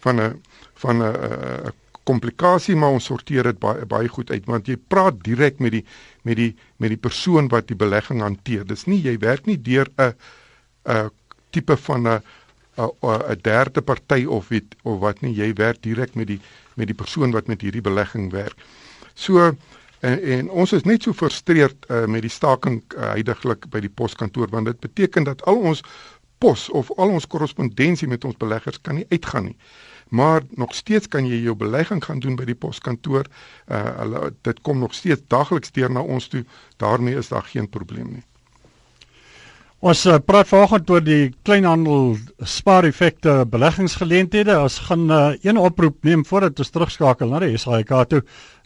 van 0.04 0.20
'n 0.20 0.42
van 0.84 1.02
'n 1.02 1.72
komplikasie 2.04 2.76
maar 2.76 2.96
ons 2.98 3.04
sorteer 3.04 3.42
dit 3.42 3.58
baie 3.62 3.86
baie 3.86 4.08
goed 4.08 4.30
uit 4.30 4.46
want 4.46 4.66
jy 4.68 4.76
praat 4.76 5.22
direk 5.24 5.60
met 5.60 5.72
die 5.72 5.84
met 6.22 6.36
die 6.36 6.54
met 6.78 6.90
die 6.90 7.02
persoon 7.08 7.48
wat 7.48 7.68
die 7.68 7.78
belegging 7.78 8.20
hanteer. 8.20 8.64
Dis 8.66 8.86
nie 8.86 9.00
jy 9.02 9.16
werk 9.18 9.46
nie 9.46 9.56
deur 9.56 9.88
'n 9.98 10.14
'n 10.86 11.10
tipe 11.50 11.76
van 11.76 12.08
'n 12.08 12.20
'n 12.76 13.38
derde 13.42 13.82
party 13.82 14.24
of 14.24 14.48
weet 14.48 14.74
of 14.82 15.00
wat 15.00 15.20
nie 15.22 15.34
jy 15.34 15.52
werk 15.54 15.82
direk 15.82 16.14
met 16.14 16.26
die 16.26 16.40
met 16.74 16.86
die 16.86 16.96
persoon 16.96 17.30
wat 17.32 17.46
met 17.46 17.60
hierdie 17.60 17.84
belegging 17.84 18.30
werk. 18.32 18.56
So 19.14 19.56
En, 20.02 20.22
en 20.36 20.50
ons 20.50 20.72
is 20.74 20.82
net 20.88 21.04
so 21.06 21.14
frustreerd 21.14 21.86
uh, 21.86 22.04
met 22.10 22.24
die 22.26 22.32
staking 22.32 22.80
uh, 22.90 23.12
heidaglik 23.14 23.68
by 23.70 23.84
die 23.84 23.92
poskantoor 24.00 24.50
want 24.50 24.66
dit 24.66 24.80
beteken 24.82 25.28
dat 25.28 25.44
al 25.46 25.60
ons 25.70 25.84
pos 26.42 26.66
of 26.74 26.90
al 26.98 27.14
ons 27.14 27.28
korrespondensie 27.30 28.08
met 28.10 28.26
ons 28.26 28.38
beleggers 28.40 28.80
kan 28.82 28.98
nie 28.98 29.06
uitgaan 29.14 29.52
nie. 29.52 29.56
Maar 30.10 30.42
nog 30.58 30.74
steeds 30.74 31.08
kan 31.08 31.28
jy 31.28 31.38
jou 31.44 31.54
belegging 31.56 32.02
gaan 32.04 32.18
doen 32.20 32.34
by 32.36 32.44
die 32.50 32.58
poskantoor. 32.58 33.30
Uh 33.70 33.84
hulle 34.00 34.32
dit 34.42 34.60
kom 34.66 34.82
nog 34.82 34.94
steeds 34.98 35.22
dagliks 35.30 35.70
deur 35.72 35.90
na 35.90 36.02
ons 36.02 36.28
toe. 36.28 36.44
daarmee 36.76 37.14
is 37.16 37.28
daar 37.28 37.46
geen 37.46 37.68
probleem 37.68 38.10
nie. 38.18 38.24
Ons 39.82 40.04
uh, 40.06 40.20
praat 40.22 40.46
vanoggend 40.46 40.90
oor 40.94 41.00
die 41.02 41.32
kleinhandel 41.42 42.12
spaar-effekte 42.46 43.32
beleggingsgeleenthede. 43.50 44.54
Ons 44.62 44.76
gaan 44.86 45.08
uh, 45.10 45.22
een 45.42 45.56
oproep 45.58 45.96
neem 46.06 46.20
voordat 46.22 46.60
ons 46.62 46.70
terugskakel 46.70 47.32
na 47.32 47.40
die 47.42 47.58
SAIK 47.58 47.90
toe. 48.12 48.20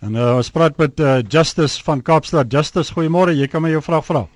En 0.04 0.12
uh, 0.12 0.35
ons 0.37 0.50
praat 0.52 0.76
met 0.76 1.00
uh, 1.00 1.14
Justice 1.25 1.80
van 1.87 2.02
Kaapstad. 2.04 2.52
Justice, 2.52 2.92
goeiemôre. 2.92 3.32
Jy 3.32 3.49
kan 3.49 3.64
my 3.64 3.70
jou 3.73 3.80
vraag 3.87 4.04
vra. 4.04 4.26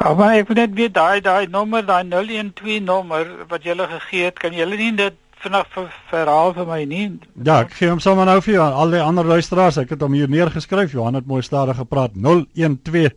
Ah, 0.00 0.14
maar 0.16 0.38
ek 0.38 0.48
wil 0.48 0.56
net 0.62 0.72
weet 0.78 0.94
daai 0.96 1.20
daai 1.20 1.52
nommer, 1.52 1.84
daai 1.84 2.08
012 2.08 2.80
nommer 2.86 3.28
wat 3.50 3.60
jy 3.60 3.74
gele 3.76 3.88
gegee 3.92 4.30
het, 4.30 4.40
kan 4.40 4.56
jy 4.56 4.64
hulle 4.64 4.78
nie 4.80 4.94
dit 5.02 5.18
vinnig 5.44 5.68
ver, 5.74 5.90
verhaal 6.08 6.56
vir 6.56 6.70
my 6.70 6.78
nie? 6.88 7.04
Ja, 7.44 7.58
ek 7.60 7.76
gee 7.76 7.92
hom 7.92 8.00
sommer 8.00 8.24
nou 8.24 8.38
vir 8.40 8.54
jou 8.56 8.64
aan 8.64 8.78
al 8.86 8.96
die 8.96 9.04
ander 9.04 9.28
luisteraars. 9.34 9.82
Ek 9.84 9.92
het 9.92 10.00
hom 10.00 10.16
hier 10.16 10.32
neergeskryf. 10.32 10.96
Johan 10.96 11.20
het 11.20 11.28
mooi 11.28 11.44
stadig 11.44 11.76
gepraat. 11.76 12.16
012 12.16 13.12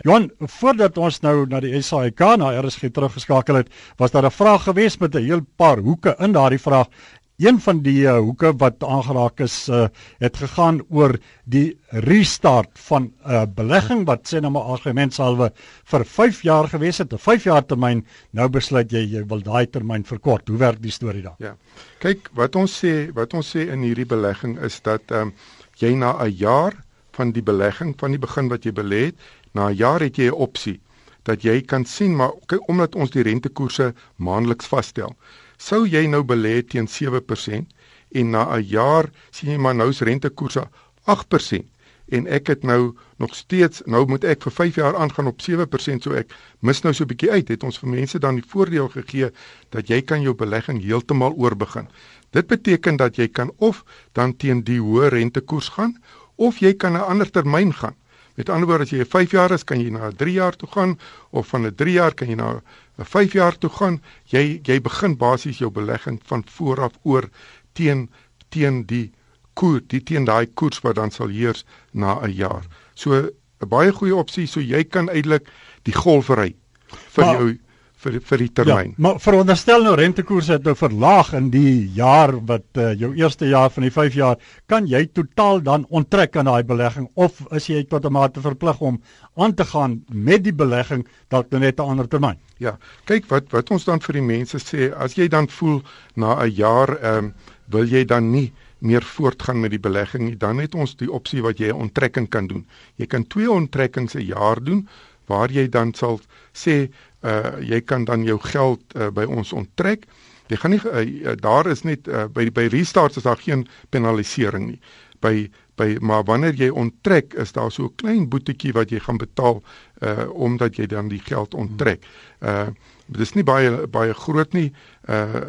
Johan, 0.04 0.28
voordat 0.60 0.98
ons 1.00 1.22
nou 1.24 1.46
na 1.48 1.60
die 1.64 1.80
SAIK 1.80 2.20
na 2.36 2.52
RSG 2.60 2.92
teruggeskakel 2.92 3.56
het, 3.62 3.68
was 3.96 4.12
daar 4.12 4.26
'n 4.26 4.30
vraag 4.30 4.62
geweest 4.68 5.00
met 5.00 5.14
'n 5.14 5.24
heel 5.24 5.40
paar 5.56 5.78
hoeke 5.78 6.16
in 6.18 6.32
daardie 6.32 6.60
vraag 6.60 6.86
Een 7.36 7.58
van 7.60 7.82
die 7.84 8.06
uh, 8.08 8.16
hoeke 8.16 8.54
wat 8.56 8.84
aangeraak 8.84 9.42
is, 9.44 9.68
uh, 9.68 9.86
het 10.22 10.38
gegaan 10.40 10.78
oor 10.88 11.18
die 11.44 11.76
restart 12.06 12.70
van 12.88 13.02
'n 13.02 13.32
uh, 13.32 13.42
belegging 13.54 14.06
wat 14.08 14.24
sê 14.24 14.40
nou 14.40 14.52
maar 14.52 14.72
argumentsalwe 14.72 15.50
vir 15.84 16.04
5 16.04 16.42
jaar 16.42 16.68
gewees 16.68 16.98
het, 16.98 17.12
'n 17.12 17.18
5 17.18 17.44
jaar 17.44 17.66
termyn. 17.66 18.06
Nou 18.30 18.48
besluit 18.48 18.90
jy 18.92 19.04
jy 19.04 19.26
wil 19.26 19.42
daai 19.42 19.66
termyn 19.66 20.04
verkort. 20.04 20.48
Hoe 20.48 20.58
werk 20.58 20.82
die 20.82 20.90
storie 20.90 21.22
dan? 21.22 21.34
Ja. 21.38 21.56
Kyk, 21.98 22.30
wat 22.32 22.56
ons 22.56 22.84
sê, 22.84 23.12
wat 23.12 23.34
ons 23.34 23.56
sê 23.56 23.68
in 23.68 23.82
hierdie 23.82 24.06
belegging 24.06 24.58
is 24.58 24.80
dat 24.80 25.02
ehm 25.10 25.20
um, 25.20 25.32
jy 25.76 25.94
na 25.94 26.24
'n 26.24 26.32
jaar 26.32 26.72
van 27.12 27.32
die 27.32 27.42
belegging 27.42 27.94
van 27.98 28.10
die 28.10 28.20
begin 28.20 28.48
wat 28.48 28.64
jy 28.64 28.72
belê 28.72 29.04
het, 29.04 29.16
na 29.52 29.68
'n 29.68 29.76
jaar 29.76 30.00
het 30.00 30.16
jy 30.16 30.28
'n 30.28 30.40
opsie 30.48 30.80
dat 31.26 31.42
jy 31.42 31.60
kan 31.60 31.84
sien 31.84 32.16
maar 32.16 32.32
kyk 32.46 32.68
omdat 32.68 32.94
ons 32.94 33.10
die 33.10 33.22
rentekoerse 33.22 33.94
maandeliks 34.16 34.66
vasstel 34.66 35.16
sou 35.56 35.86
jy 35.86 36.06
nou 36.06 36.22
belê 36.24 36.62
teen 36.62 36.88
7% 36.88 37.72
en 38.12 38.30
na 38.30 38.56
'n 38.56 38.62
jaar 38.62 39.10
sien 39.30 39.50
jy 39.50 39.58
maar 39.58 39.74
nou 39.74 39.92
se 39.92 40.04
rentekoerse 40.04 40.68
8% 41.04 41.64
en 42.08 42.26
ek 42.26 42.46
het 42.46 42.62
nou 42.62 42.94
nog 43.18 43.34
steeds 43.34 43.82
nou 43.86 44.06
moet 44.06 44.24
ek 44.24 44.42
vir 44.42 44.52
5 44.52 44.74
jaar 44.74 44.96
aangaan 44.96 45.26
op 45.26 45.40
7% 45.40 46.02
so 46.02 46.12
ek 46.12 46.34
mis 46.60 46.82
nou 46.82 46.94
so 46.94 47.04
'n 47.04 47.08
bietjie 47.08 47.30
uit 47.30 47.48
het 47.48 47.62
ons 47.62 47.78
vir 47.78 47.88
mense 47.88 48.18
dan 48.18 48.34
die 48.34 48.48
voordeel 48.48 48.88
gegee 48.88 49.30
dat 49.70 49.88
jy 49.88 50.02
kan 50.02 50.22
jou 50.22 50.34
belegging 50.34 50.82
heeltemal 50.82 51.32
oorbegin 51.32 51.88
dit 52.30 52.46
beteken 52.46 52.96
dat 52.96 53.16
jy 53.16 53.28
kan 53.28 53.52
of 53.58 53.84
dan 54.12 54.36
teen 54.36 54.62
die 54.62 54.80
hoë 54.80 55.08
rentekoers 55.08 55.68
gaan 55.68 55.96
of 56.36 56.58
jy 56.60 56.74
kan 56.74 56.92
'n 56.92 57.08
ander 57.12 57.30
termyn 57.30 57.72
gaan. 57.72 57.96
Met 58.36 58.50
ander 58.52 58.68
woorde 58.68 58.84
as 58.84 58.92
jy 58.92 59.04
5 59.04 59.32
jaar 59.32 59.52
is, 59.56 59.64
kan 59.64 59.80
jy 59.80 59.90
na 59.90 60.10
3 60.12 60.32
jaar 60.32 60.56
toe 60.60 60.68
gaan 60.68 60.98
of 61.30 61.48
van 61.48 61.66
'n 61.66 61.74
3 61.74 61.92
jaar 61.92 62.14
kan 62.14 62.28
jy 62.28 62.36
na 62.36 62.60
'n 62.98 63.04
5 63.04 63.32
jaar 63.32 63.58
toe 63.58 63.70
gaan. 63.70 64.02
Jy 64.28 64.60
jy 64.62 64.80
begin 64.80 65.16
basies 65.16 65.58
jou 65.58 65.70
belegging 65.70 66.20
van 66.24 66.44
vooraf 66.44 66.92
oor 67.02 67.28
teen 67.72 68.10
teen 68.48 68.84
die 68.86 69.12
koers, 69.54 69.82
die 69.88 70.02
teen 70.02 70.24
daai 70.24 70.46
koers 70.54 70.80
wat 70.84 70.94
dan 70.96 71.10
sal 71.10 71.28
heers 71.28 71.64
na 71.92 72.20
'n 72.20 72.32
jaar. 72.32 72.64
So 72.94 73.12
'n 73.12 73.68
baie 73.68 73.92
goeie 73.92 74.14
opsie, 74.14 74.46
so 74.46 74.60
jy 74.60 74.84
kan 74.84 75.08
eintlik 75.08 75.48
die 75.84 75.94
golf 75.94 76.28
ry 76.28 76.54
vir 76.86 77.24
maar, 77.24 77.34
jou 77.34 77.58
vir 78.06 78.18
vir 78.30 78.42
die 78.44 78.50
termyn. 78.54 78.92
Ja, 78.94 79.02
maar 79.02 79.20
veronderstel 79.22 79.84
nou 79.86 79.94
rentekoerse 79.98 80.56
het 80.56 80.66
nou 80.66 80.74
verlaag 80.78 81.32
in 81.38 81.50
die 81.54 81.88
jaar 81.96 82.34
wat 82.48 82.80
uh, 82.80 82.92
jou 82.98 83.12
eerste 83.18 83.48
jaar 83.50 83.70
van 83.74 83.86
die 83.86 83.92
5 83.94 84.18
jaar, 84.18 84.36
kan 84.70 84.86
jy 84.90 85.06
totaal 85.16 85.62
dan 85.66 85.86
onttrek 85.90 86.36
aan 86.36 86.50
daai 86.50 86.64
belegging 86.66 87.08
of 87.14 87.42
is 87.56 87.68
jy 87.70 87.82
tot 87.90 88.06
'n 88.06 88.12
mate 88.12 88.40
verplig 88.40 88.80
om 88.80 89.00
aan 89.36 89.54
te 89.54 89.64
gaan 89.64 90.04
met 90.12 90.44
die 90.44 90.54
belegging 90.54 91.06
dalk 91.28 91.50
net 91.50 91.80
'n 91.80 91.88
ander 91.90 92.08
termyn? 92.08 92.38
Ja, 92.58 92.78
kyk 93.04 93.26
wat 93.28 93.50
wat 93.52 93.70
ons 93.70 93.84
dan 93.84 94.00
vir 94.00 94.20
die 94.20 94.28
mense 94.28 94.58
sê, 94.58 94.92
as 94.94 95.14
jy 95.14 95.28
dan 95.28 95.48
voel 95.48 95.82
na 96.14 96.42
'n 96.44 96.50
jaar 96.50 96.96
ehm 96.96 97.24
um, 97.24 97.34
wil 97.68 97.84
jy 97.84 98.04
dan 98.04 98.30
nie 98.30 98.52
meer 98.78 99.02
voortgaan 99.02 99.60
met 99.60 99.70
die 99.70 99.80
belegging 99.80 100.22
nie, 100.22 100.36
dan 100.36 100.58
het 100.58 100.74
ons 100.74 100.96
die 100.96 101.10
opsie 101.10 101.42
wat 101.42 101.58
jy 101.58 101.68
'n 101.68 101.82
onttrekking 101.88 102.28
kan 102.28 102.46
doen. 102.46 102.66
Jy 102.96 103.06
kan 103.06 103.26
twee 103.26 103.50
onttrekkings 103.50 104.14
'n 104.14 104.26
jaar 104.26 104.62
doen 104.62 104.88
waar 105.26 105.50
jy 105.50 105.68
dan 105.68 105.94
sal 105.94 106.20
sê 106.52 106.88
uh 107.22 107.56
jy 107.60 107.80
kan 107.80 108.04
dan 108.04 108.24
jou 108.24 108.38
geld 108.40 108.82
uh, 108.94 109.08
by 109.08 109.24
ons 109.24 109.52
onttrek. 109.52 110.06
Jy 110.48 110.56
gaan 110.56 110.70
nie 110.70 110.80
uh, 110.82 111.32
daar 111.40 111.66
is 111.66 111.82
net 111.82 112.08
uh, 112.08 112.26
by 112.30 112.50
by 112.50 112.68
restarts 112.70 113.16
is 113.16 113.26
daar 113.26 113.40
geen 113.40 113.66
penalisering 113.90 114.66
nie. 114.66 114.80
By 115.20 115.50
by 115.76 115.96
maar 116.00 116.24
wanneer 116.24 116.56
jy 116.56 116.68
onttrek 116.72 117.34
is 117.34 117.52
daar 117.52 117.70
so 117.70 117.84
'n 117.84 117.94
klein 117.96 118.28
boetjie 118.28 118.72
wat 118.72 118.90
jy 118.90 119.00
gaan 119.00 119.18
betaal 119.18 119.62
uh 120.02 120.28
omdat 120.30 120.76
jy 120.76 120.86
dan 120.86 121.08
die 121.08 121.20
geld 121.20 121.54
onttrek. 121.54 122.04
Uh 122.40 122.68
dit 123.06 123.20
is 123.20 123.34
nie 123.34 123.44
baie 123.44 123.86
baie 123.86 124.14
groot 124.14 124.52
nie. 124.52 124.72
Uh 125.08 125.42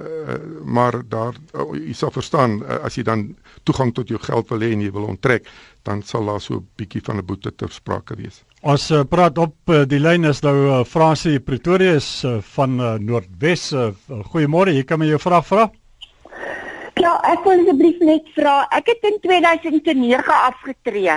maar 0.63 1.01
daar 1.09 1.35
uh, 1.53 1.73
jy 1.73 1.93
sal 1.93 2.11
verstaan 2.11 2.63
uh, 2.63 2.83
as 2.83 2.95
jy 2.95 3.03
dan 3.03 3.35
toegang 3.63 3.93
tot 3.93 4.07
jou 4.07 4.19
geld 4.19 4.49
wil 4.49 4.59
hê 4.59 4.71
en 4.71 4.81
jy 4.81 4.91
wil 4.91 5.07
onttrek, 5.07 5.47
dan 5.83 6.01
sal 6.01 6.25
daar 6.25 6.41
so 6.41 6.55
'n 6.55 6.67
bietjie 6.75 7.01
van 7.01 7.17
'n 7.17 7.25
boete 7.25 7.55
ter 7.55 7.71
sprake 7.71 8.15
wees. 8.15 8.43
Ons 8.67 8.89
uh, 8.91 9.05
praat 9.07 9.37
op 9.39 9.71
uh, 9.71 9.85
die 9.87 9.99
lyn 10.01 10.27
is 10.27 10.41
nou 10.43 10.55
uh, 10.67 10.77
Fransie 10.83 11.37
Pretoria 11.39 11.93
is 11.95 12.07
uh, 12.27 12.33
van 12.57 12.73
uh, 12.81 12.89
Noordwes. 12.99 13.69
Uh, 13.71 13.93
Goeiemôre, 14.27 14.73
jy 14.75 14.81
kan 14.83 14.99
my 14.99 15.07
jou 15.07 15.19
vraag 15.23 15.45
vra? 15.47 15.63
Ja, 16.99 17.13
ek 17.31 17.47
wil 17.47 17.61
asseblief 17.61 18.03
net 18.03 18.27
vra. 18.35 18.57
Ek 18.75 18.91
het 18.91 19.07
in 19.07 19.15
2009 19.23 20.35
afgetree 20.49 21.15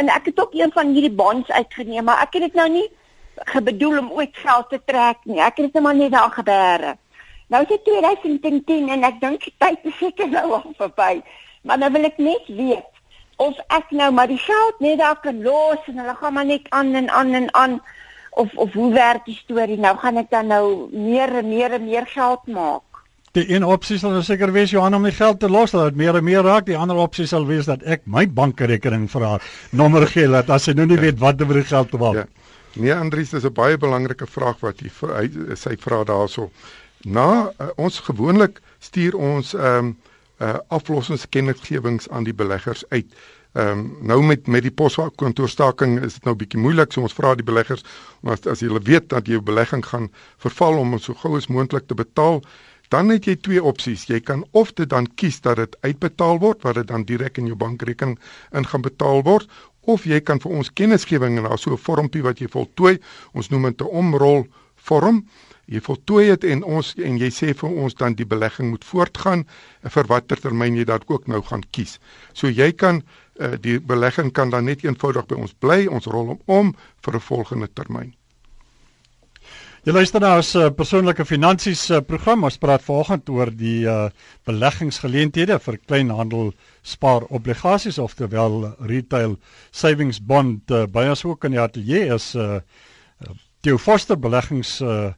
en 0.00 0.10
ek 0.10 0.32
het 0.32 0.42
ook 0.42 0.58
een 0.58 0.74
van 0.74 0.90
hierdie 0.90 1.14
bonds 1.14 1.54
uitgeneem, 1.54 2.08
maar 2.08 2.24
ek 2.26 2.34
het 2.34 2.48
dit 2.48 2.58
nou 2.58 2.66
nie 2.80 2.86
gebedoel 3.54 4.00
om 4.02 4.10
ooit 4.18 4.34
geld 4.42 4.66
te 4.74 4.82
trek 4.90 5.22
nie. 5.30 5.38
Ek 5.38 5.54
het 5.62 5.68
dit 5.68 5.78
net 5.78 5.86
maar 5.86 5.98
net 6.02 6.16
daar 6.18 6.34
gebeere. 6.34 6.96
Nou 7.46 7.62
is 7.62 7.70
dit 7.76 7.86
2010 7.92 8.90
en 8.96 9.06
ek 9.06 9.22
dink 9.22 9.46
die 9.46 9.54
tyd 9.62 9.86
is 9.86 9.98
seker 10.02 10.34
nou 10.34 10.48
al 10.58 10.70
verby. 10.82 11.20
Maar 11.62 11.78
nou 11.78 11.94
wil 11.94 12.10
ek 12.10 12.18
net 12.18 12.50
weet 12.50 12.97
of 13.38 13.58
ek 13.74 13.92
nou 13.94 14.10
maar 14.12 14.30
die 14.30 14.40
geld 14.42 14.80
net 14.82 14.98
daar 14.98 15.20
kan 15.22 15.42
los 15.42 15.86
en 15.86 16.02
hulle 16.02 16.16
gaan 16.18 16.34
maar 16.34 16.48
net 16.48 16.66
aan 16.74 16.94
en 16.98 17.08
aan 17.10 17.34
en 17.38 17.48
aan 17.54 17.78
of 18.30 18.54
of 18.54 18.72
hoe 18.72 18.92
werk 18.94 19.24
die 19.26 19.38
storie 19.38 19.78
nou? 19.78 19.96
Gaan 19.98 20.20
ek 20.20 20.30
dan 20.30 20.50
nou 20.50 20.64
meer 20.92 21.32
en 21.40 21.48
meer 21.48 21.74
en 21.78 21.84
meer 21.84 22.06
geld 22.06 22.46
maak? 22.46 23.02
Die 23.36 23.44
een 23.52 23.64
opsie 23.64 23.98
sal 24.00 24.14
nou 24.14 24.22
seker 24.24 24.52
wees 24.54 24.72
Johan 24.74 24.96
om 24.96 25.06
die 25.06 25.14
geld 25.14 25.40
te 25.40 25.50
los 25.50 25.74
dat 25.74 25.90
dit 25.90 26.00
meer 26.00 26.16
en 26.18 26.24
meer 26.24 26.42
raak. 26.46 26.66
Die 26.66 26.78
ander 26.78 26.98
opsie 26.98 27.26
sal 27.26 27.46
wees 27.46 27.68
dat 27.70 27.84
ek 27.86 28.06
my 28.06 28.26
bankrekening 28.26 29.06
vir 29.12 29.26
haar 29.26 29.46
nommer 29.70 30.06
gee 30.10 30.26
dat 30.32 30.50
as 30.50 30.66
sy 30.68 30.74
nou 30.78 30.86
nie 30.88 30.98
ja. 30.98 31.06
weet 31.08 31.22
wat 31.22 31.42
om 31.44 31.54
die 31.54 31.66
geld 31.66 31.90
te 31.90 32.00
maak. 32.00 32.22
Ja. 32.22 32.26
Nee 32.78 32.94
Andries, 32.94 33.30
dis 33.30 33.44
'n 33.44 33.54
baie 33.54 33.78
belangrike 33.78 34.26
vraag 34.26 34.60
wat 34.60 34.82
jy 34.82 35.54
sy 35.54 35.76
vra 35.76 36.04
daaroor. 36.04 36.50
Na 37.04 37.52
uh, 37.58 37.68
ons 37.76 38.00
gewoonlik 38.00 38.60
stuur 38.78 39.14
ons 39.14 39.54
ehm 39.54 39.78
um, 39.78 39.96
uh, 40.38 40.58
aflossingskennisgewings 40.68 42.08
aan 42.08 42.24
die 42.24 42.34
beleggers 42.34 42.84
uit. 42.88 43.06
Ehm 43.56 43.78
um, 43.78 43.96
nou 44.00 44.22
met 44.22 44.46
met 44.46 44.62
die 44.62 44.70
poskantoorstaking 44.70 46.00
is 46.04 46.18
dit 46.18 46.24
nou 46.24 46.34
bietjie 46.36 46.60
moeilik, 46.60 46.92
so 46.92 47.00
ons 47.00 47.14
vra 47.16 47.34
die 47.34 47.44
beleggers 47.44 47.84
as 48.22 48.44
as 48.46 48.60
jy 48.60 48.68
weet 48.84 49.08
dat 49.08 49.26
jou 49.26 49.40
belegging 49.40 49.84
gaan 49.86 50.10
verval 50.36 50.76
om 50.78 50.98
so 50.98 51.14
gou 51.14 51.36
as 51.36 51.48
moontlik 51.48 51.86
te 51.88 51.94
betaal, 51.94 52.42
dan 52.88 53.08
het 53.08 53.24
jy 53.24 53.36
twee 53.36 53.62
opsies. 53.62 54.06
Jy 54.08 54.20
kan 54.20 54.44
of 54.52 54.72
dit 54.72 54.88
dan 54.88 55.08
kies 55.14 55.40
dat 55.40 55.56
dit 55.56 55.76
uitbetaal 55.80 56.38
word, 56.38 56.62
wat 56.62 56.74
dit 56.74 56.86
dan 56.86 57.04
direk 57.08 57.38
in 57.38 57.46
jou 57.46 57.56
bankrekening 57.56 58.18
in 58.52 58.68
gaan 58.68 58.84
betaal 58.84 59.22
word, 59.22 59.48
of 59.88 60.04
jy 60.04 60.20
kan 60.20 60.40
vir 60.40 60.52
ons 60.52 60.72
kennisgewing 60.72 61.38
en 61.38 61.48
daar 61.48 61.58
so 61.58 61.72
'n 61.72 61.78
vormpie 61.78 62.22
wat 62.22 62.38
jy 62.38 62.48
voltooi. 62.48 62.98
Ons 63.32 63.48
noem 63.48 63.62
dit 63.62 63.80
'n 63.80 63.90
omrol 63.90 64.46
vorm. 64.76 65.24
Jy 65.68 65.82
voltooi 65.84 66.24
dit 66.30 66.44
en 66.54 66.62
ons 66.64 66.90
en 67.04 67.16
jy 67.20 67.28
sê 67.34 67.52
vir 67.52 67.80
ons 67.84 67.96
dan 68.00 68.14
die 68.16 68.26
belegging 68.28 68.70
moet 68.72 68.84
voortgaan 68.88 69.44
vir 69.84 70.08
watter 70.08 70.40
termyn 70.40 70.78
jy 70.78 70.86
dalk 70.88 71.10
ook 71.12 71.28
nou 71.28 71.42
gaan 71.44 71.64
kies. 71.76 71.98
So 72.32 72.48
jy 72.48 72.70
kan 72.72 73.02
uh, 73.02 73.56
die 73.60 73.76
belegging 73.80 74.32
kan 74.32 74.54
dan 74.54 74.64
net 74.64 74.84
eenvoudig 74.86 75.28
by 75.28 75.36
ons 75.36 75.52
bly. 75.52 75.84
Ons 75.92 76.08
rol 76.08 76.32
hom 76.32 76.40
om 76.46 76.72
vir 77.04 77.14
'n 77.14 77.26
volgende 77.28 77.68
termyn. 77.68 78.14
Jy 79.84 79.92
luister 79.92 80.20
nou 80.20 80.38
as 80.38 80.54
'n 80.54 80.58
uh, 80.60 80.70
persoonlike 80.70 81.24
finansies 81.24 81.90
uh, 81.90 82.00
program. 82.00 82.44
Ons 82.44 82.58
praat 82.58 82.82
vanoggend 82.82 83.28
oor 83.28 83.50
die 83.52 83.84
uh, 83.84 84.08
beleggingsgeleenthede 84.44 85.58
vir 85.58 85.78
kleinhandel 85.86 86.52
spaaropligasies 86.82 87.98
of 87.98 88.14
terwyl 88.14 88.74
retail 88.80 89.36
savings 89.70 90.18
bond 90.20 90.70
uh, 90.70 90.86
by 90.86 91.08
ons 91.08 91.24
ook 91.24 91.44
in 91.44 91.52
die 91.52 91.60
ateljee 91.60 92.14
is 92.14 92.34
uh, 92.34 92.60
Theo 93.60 93.78
Foster 93.78 94.16
beleggings 94.16 94.80
uh, 94.80 95.12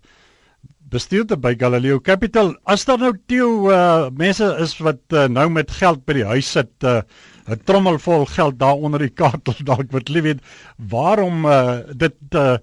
bestuurder 0.91 1.39
by 1.39 1.55
Galileo 1.59 2.01
Capital. 2.03 2.55
As 2.67 2.85
daar 2.89 2.99
nou 2.99 3.13
Theo 3.31 3.71
uh, 3.71 4.09
mense 4.17 4.47
is 4.63 4.75
wat 4.83 5.03
uh, 5.15 5.29
nou 5.31 5.47
met 5.55 5.71
geld 5.71 6.03
by 6.07 6.19
die 6.19 6.27
huis 6.27 6.51
sit, 6.51 6.73
'n 6.83 7.03
uh, 7.51 7.59
trommel 7.67 7.99
vol 7.99 8.27
geld 8.27 8.59
daar 8.59 8.79
onder 8.79 9.01
die 9.01 9.15
kaart 9.15 9.47
dalk 9.71 9.93
wat 9.95 10.09
lief 10.09 10.27
weet 10.27 10.43
waarom 10.77 11.47
uh, 11.47 11.81
dit 11.95 12.17
uh, 12.35 12.59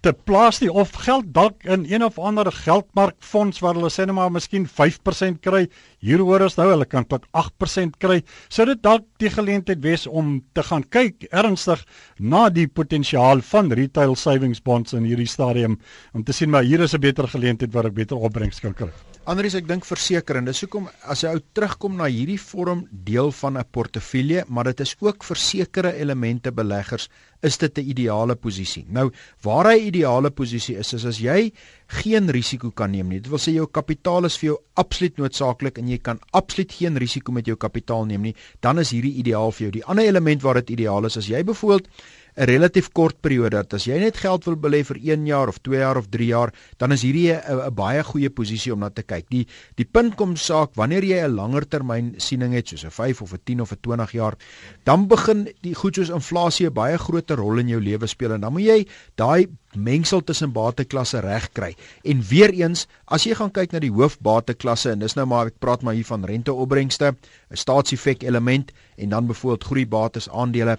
te 0.00 0.12
plaas 0.12 0.60
nie 0.60 0.70
of 0.72 0.92
geld 1.04 1.28
dalk 1.34 1.64
in 1.64 1.84
een 1.88 2.04
of 2.04 2.18
ander 2.18 2.48
geldmarkfonds 2.52 3.60
waar 3.60 3.76
hulle 3.76 3.90
sê 3.92 4.06
net 4.06 4.16
maar 4.16 4.32
miskien 4.32 4.66
5% 4.66 5.40
kry. 5.44 5.66
Hier 6.00 6.22
hoor 6.24 6.46
ons 6.46 6.56
nou 6.56 6.64
hulle 6.70 6.86
kan 6.88 7.04
tot 7.04 7.26
8% 7.36 7.98
kry. 8.00 8.22
Sou 8.48 8.64
dit 8.68 8.80
dalk 8.80 9.04
die 9.20 9.28
geleentheid 9.32 9.82
wees 9.84 10.06
om 10.08 10.38
te 10.56 10.64
gaan 10.64 10.86
kyk 10.88 11.28
ernstig 11.28 11.82
na 12.18 12.48
die 12.48 12.66
potensiaal 12.66 13.44
van 13.50 13.68
retail 13.76 14.16
savings 14.16 14.64
bonds 14.64 14.96
in 14.96 15.04
hierdie 15.04 15.28
stadium 15.28 15.76
om 16.16 16.24
te 16.24 16.32
sien 16.32 16.50
maar 16.50 16.64
hier 16.64 16.80
is 16.80 16.94
'n 16.94 17.00
beter 17.00 17.28
geleentheid 17.28 17.72
waar 17.74 17.86
ek 17.86 17.94
beter 17.94 18.16
opbrengs 18.16 18.60
kan 18.60 18.74
kry. 18.74 18.90
Andries, 19.28 19.54
ek 19.54 19.68
dink 19.68 19.84
verseker 19.84 20.38
en 20.38 20.46
dis 20.48 20.60
hoekom 20.64 20.88
as 21.04 21.20
jy 21.22 21.28
ou 21.28 21.40
terugkom 21.54 21.98
na 21.98 22.06
hierdie 22.08 22.40
vorm 22.40 22.86
deel 22.90 23.30
van 23.30 23.58
'n 23.58 23.64
portefeulje, 23.70 24.44
maar 24.48 24.64
dit 24.64 24.80
is 24.80 24.96
ook 25.00 25.22
vir 25.22 25.36
sekere 25.36 25.92
elemente 26.00 26.50
beleggers 26.50 27.08
is 27.42 27.58
dit 27.58 27.78
'n 27.78 27.88
ideale 27.90 28.34
posisie. 28.34 28.86
Nou, 28.88 29.10
waar 29.42 29.66
hy 29.66 29.78
ideale 29.86 30.30
posisie 30.30 30.76
is, 30.76 30.94
is 30.94 31.04
as 31.04 31.18
jy 31.18 31.52
geen 31.90 32.30
risiko 32.30 32.70
kan 32.70 32.92
neem 32.94 33.08
nie. 33.10 33.18
Dit 33.20 33.30
wil 33.32 33.40
sê 33.42 33.54
jou 33.56 33.66
kapitaal 33.66 34.28
is 34.28 34.38
vir 34.38 34.52
jou 34.52 34.56
absoluut 34.80 35.18
noodsaaklik 35.18 35.80
en 35.82 35.90
jy 35.90 35.98
kan 35.98 36.20
absoluut 36.36 36.72
geen 36.72 36.98
risiko 37.02 37.34
met 37.34 37.48
jou 37.50 37.56
kapitaal 37.58 38.06
neem 38.06 38.30
nie, 38.30 38.34
dan 38.62 38.78
is 38.78 38.92
hierdie 38.94 39.16
ideaal 39.22 39.50
vir 39.56 39.66
jou. 39.66 39.72
Die 39.80 39.84
ander 39.90 40.06
element 40.06 40.44
waar 40.46 40.60
dit 40.62 40.76
ideaal 40.78 41.10
is, 41.10 41.18
as 41.18 41.30
jy 41.30 41.42
byvoorbeeld 41.46 41.90
'n 42.36 42.46
relatief 42.46 42.92
kort 42.92 43.20
periode 43.20 43.56
dat 43.56 43.74
as 43.74 43.84
jy 43.84 43.98
net 43.98 44.16
geld 44.16 44.44
wil 44.44 44.56
belê 44.56 44.84
vir 44.84 44.96
1 44.96 45.26
jaar 45.26 45.48
of 45.48 45.58
2 45.58 45.78
jaar 45.78 45.96
of 45.96 46.06
3 46.08 46.26
jaar, 46.26 46.52
dan 46.78 46.92
is 46.92 47.02
hierdie 47.02 47.32
'n 47.32 47.74
baie 47.74 48.02
goeie 48.04 48.30
posisie 48.30 48.72
om 48.72 48.80
na 48.80 48.90
te 48.90 49.02
kyk. 49.02 49.26
Die 49.30 49.46
die 49.76 49.84
punt 49.84 50.16
kom 50.16 50.36
saak 50.36 50.74
wanneer 50.74 51.02
jy 51.04 51.24
'n 51.26 51.34
langer 51.34 51.68
termyn 51.68 52.14
siening 52.18 52.52
het 52.54 52.68
soos 52.68 52.84
'n 52.84 52.90
5 52.90 53.22
of 53.22 53.32
'n 53.32 53.40
10 53.44 53.60
of 53.60 53.72
'n 53.72 53.80
20 53.80 54.12
jaar, 54.12 54.36
dan 54.84 55.08
begin 55.08 55.48
die 55.62 55.74
goed 55.74 55.94
soos 55.94 56.10
inflasie 56.10 56.66
'n 56.66 56.72
baie 56.72 56.98
groter 56.98 57.36
rol 57.36 57.58
in 57.58 57.68
jou 57.68 57.80
lewe 57.80 58.06
speel 58.06 58.32
en 58.32 58.40
dan 58.40 58.52
moet 58.52 58.62
jy 58.62 58.86
daai 59.16 59.48
mengsel 59.76 60.22
tussen 60.24 60.52
bateklasse 60.52 61.20
regkry. 61.20 61.76
En 62.02 62.22
weer 62.22 62.50
eens, 62.50 62.86
as 63.06 63.24
jy 63.24 63.34
gaan 63.34 63.52
kyk 63.54 63.72
na 63.72 63.78
die 63.78 63.92
hoofbateklasse 63.92 64.90
en 64.90 64.98
dis 64.98 65.14
nou 65.14 65.26
maar 65.26 65.46
ek 65.46 65.60
praat 65.62 65.82
maar 65.82 65.94
hier 65.94 66.08
van 66.08 66.24
renteopbrengste, 66.24 67.14
'n 67.50 67.56
staatseffek 67.56 68.22
element 68.22 68.72
en 68.96 69.08
dan 69.08 69.26
byvoorbeeld 69.26 69.64
groeibates 69.64 70.28
aandele 70.28 70.78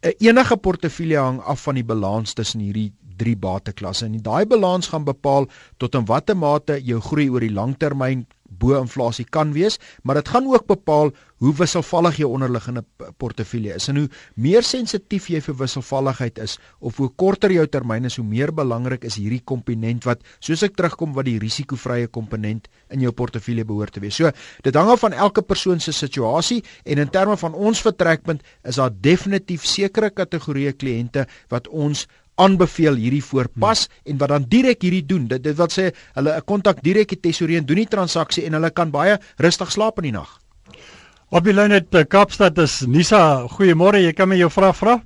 enige 0.00 0.56
portefeulje 0.56 1.18
hang 1.18 1.40
af 1.40 1.62
van 1.66 1.74
die 1.74 1.84
balans 1.84 2.32
tussen 2.34 2.60
hierdie 2.60 2.92
drie 3.20 3.36
bateklasse. 3.36 4.06
En 4.06 4.16
daai 4.24 4.46
balans 4.48 4.88
gaan 4.88 5.04
bepaal 5.04 5.48
tot 5.76 5.94
in 5.94 6.06
watter 6.08 6.36
mate 6.36 6.80
jou 6.84 7.00
groei 7.04 7.28
oor 7.30 7.44
die 7.44 7.52
langtermyn 7.52 8.26
bo 8.50 8.74
inflasie 8.78 9.24
kan 9.24 9.54
wees, 9.54 9.78
maar 10.02 10.18
dit 10.20 10.28
gaan 10.28 10.48
ook 10.50 10.66
bepaal 10.66 11.12
hoe 11.40 11.52
wisselvallig 11.56 12.18
jou 12.20 12.28
onderliggende 12.34 12.82
portefeulje 13.16 13.74
is. 13.78 13.88
En 13.88 13.96
hoe 14.02 14.08
meer 14.34 14.66
sensitief 14.66 15.30
jy 15.32 15.40
vir 15.44 15.56
wisselvalligheid 15.62 16.38
is 16.42 16.58
of 16.84 16.98
hoe 17.00 17.08
korter 17.16 17.52
jou 17.54 17.64
termyn 17.66 18.04
is, 18.04 18.18
hoe 18.20 18.26
meer 18.26 18.52
belangrik 18.52 19.06
is 19.08 19.16
hierdie 19.20 19.40
komponent 19.44 20.04
wat 20.08 20.24
soos 20.38 20.64
ek 20.66 20.76
terugkom 20.76 21.14
wat 21.16 21.28
die 21.30 21.38
risikovrye 21.40 22.10
komponent 22.12 22.68
in 22.92 23.06
jou 23.06 23.12
portefeulje 23.16 23.64
behoort 23.64 23.96
te 23.96 24.04
wees. 24.04 24.18
So, 24.20 24.32
dit 24.66 24.76
hang 24.76 24.92
af 24.92 25.00
van 25.06 25.16
elke 25.16 25.42
persoon 25.46 25.80
se 25.80 25.94
situasie 25.96 26.60
en 26.84 27.00
in 27.00 27.12
terme 27.12 27.38
van 27.40 27.56
ons 27.56 27.80
vertrekpunt 27.86 28.44
is 28.68 28.80
daar 28.80 28.92
definitief 28.92 29.64
sekere 29.64 30.12
kategorieë 30.12 30.76
kliënte 30.76 31.24
wat 31.48 31.70
ons 31.72 32.04
aanbeveel 32.40 32.96
hierdie 33.00 33.24
voorpas 33.24 33.86
hmm. 33.86 34.12
en 34.12 34.20
wat 34.22 34.34
dan 34.34 34.46
direk 34.48 34.82
hierdie 34.82 35.06
doen. 35.06 35.28
Dit 35.28 35.44
dit 35.44 35.56
wat 35.56 35.72
sê 35.72 35.90
hulle 36.18 36.36
'n 36.36 36.44
kontak 36.44 36.82
direk 36.82 37.08
die 37.08 37.20
tesourier 37.20 37.58
en 37.60 37.66
doen 37.66 37.82
die 37.84 37.92
transaksie 37.96 38.44
en 38.46 38.58
hulle 38.58 38.70
kan 38.70 38.90
baie 38.90 39.18
rustig 39.36 39.70
slaap 39.70 39.98
in 39.98 40.10
die 40.10 40.18
nag. 40.18 40.40
Op 41.30 41.44
die 41.44 41.54
lyn 41.54 41.70
het 41.70 41.94
eh, 41.94 42.06
Kaapstad 42.08 42.58
is 42.58 42.80
Nisa. 42.86 43.46
Goeiemôre, 43.46 44.00
jy 44.02 44.12
kan 44.12 44.28
my 44.28 44.36
jou 44.36 44.50
vraag 44.50 44.76
vra? 44.76 44.96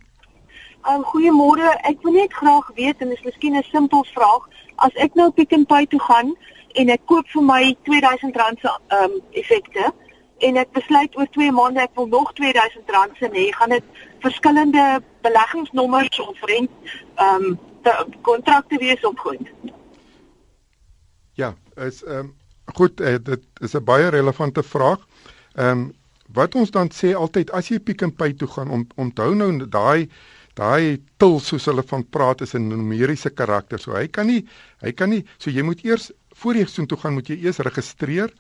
Um 0.89 1.03
goeiemôre. 1.05 1.69
Ek 1.89 2.01
wil 2.05 2.13
net 2.17 2.33
graag 2.33 2.71
weet 2.77 3.01
en 3.01 3.11
dis 3.13 3.25
miskien 3.25 3.57
'n 3.57 3.63
simpel 3.63 4.05
vraag. 4.15 4.49
As 4.77 4.95
ek 4.95 5.15
nou 5.15 5.31
Pick 5.31 5.53
n 5.53 5.67
Pay 5.67 5.87
toe 5.87 6.01
gaan 6.01 6.33
en 6.81 6.89
ek 6.89 7.05
koop 7.07 7.29
vir 7.29 7.43
my 7.43 7.77
R2000 7.85 8.61
se 8.61 8.73
um 8.89 9.21
effekte 9.33 9.93
en 10.39 10.57
ek 10.57 10.73
besluit 10.73 11.17
oor 11.17 11.29
2 11.37 11.53
maande 11.53 11.81
ek 11.81 11.95
wil 11.95 12.07
nog 12.07 12.33
R2000 12.33 13.19
se 13.19 13.29
hê, 13.33 13.53
gaan 13.53 13.71
dit 13.71 13.85
verskillende 14.25 15.03
beleggingsnommers 15.27 16.21
of 16.21 16.41
rent 16.49 16.71
um 17.21 17.59
kontrakte 18.25 18.79
wees 18.81 19.05
op 19.05 19.19
goed. 19.19 19.51
Ja, 21.37 21.55
is 21.77 22.03
um 22.09 22.33
goed, 22.79 23.01
uh, 23.01 23.19
dit 23.21 23.45
is 23.61 23.75
'n 23.75 23.85
baie 23.85 24.09
relevante 24.09 24.63
vraag. 24.63 25.07
Um 25.57 25.93
wat 26.33 26.55
ons 26.55 26.71
dan 26.71 26.89
sê 26.91 27.13
altyd 27.15 27.51
as 27.51 27.69
jy 27.69 27.79
Pick 27.79 28.03
n 28.03 28.15
Pay 28.15 28.33
toe 28.33 28.49
gaan 28.49 28.71
om 28.71 28.87
onthou 28.97 29.35
nou 29.35 29.67
daai 29.69 30.09
daai 30.55 31.03
til 31.19 31.41
soos 31.41 31.67
hulle 31.67 31.83
van 31.83 32.05
praat 32.09 32.41
is 32.41 32.55
'n 32.55 32.69
numeriese 32.69 33.31
karakter. 33.31 33.79
So 33.79 33.93
hy 33.93 34.09
kan 34.09 34.27
nie 34.27 34.47
hy 34.81 34.93
kan 34.93 35.11
nie 35.11 35.25
so 35.39 35.51
jy 35.51 35.63
moet 35.63 35.85
eers 35.85 36.13
voor 36.35 36.55
jy 36.55 36.67
soontoe 36.67 36.99
gaan 36.99 37.15
moet 37.15 37.29
jy 37.29 37.37
eers 37.45 37.59
registreer 37.59 38.31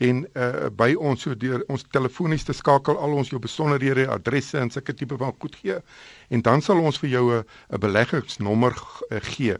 en 0.00 0.22
uh, 0.32 0.68
by 0.72 0.94
ons 0.96 1.20
so 1.26 1.36
deur 1.36 1.64
ons 1.68 1.84
telefonies 1.92 2.46
te 2.48 2.56
skakel 2.56 2.96
al 2.96 3.18
ons 3.20 3.32
jou 3.32 3.40
besonderhede, 3.42 4.08
adresse 4.08 4.58
en 4.58 4.72
sulke 4.72 4.96
tipe 4.96 5.18
van 5.20 5.34
goed 5.42 5.58
gee 5.60 5.76
en 6.30 6.42
dan 6.46 6.64
sal 6.64 6.80
ons 6.80 6.98
vir 7.02 7.10
jou 7.10 7.24
'n 7.36 7.80
beleggingsnommer 7.80 8.74
uh, 9.10 9.20
gee 9.34 9.56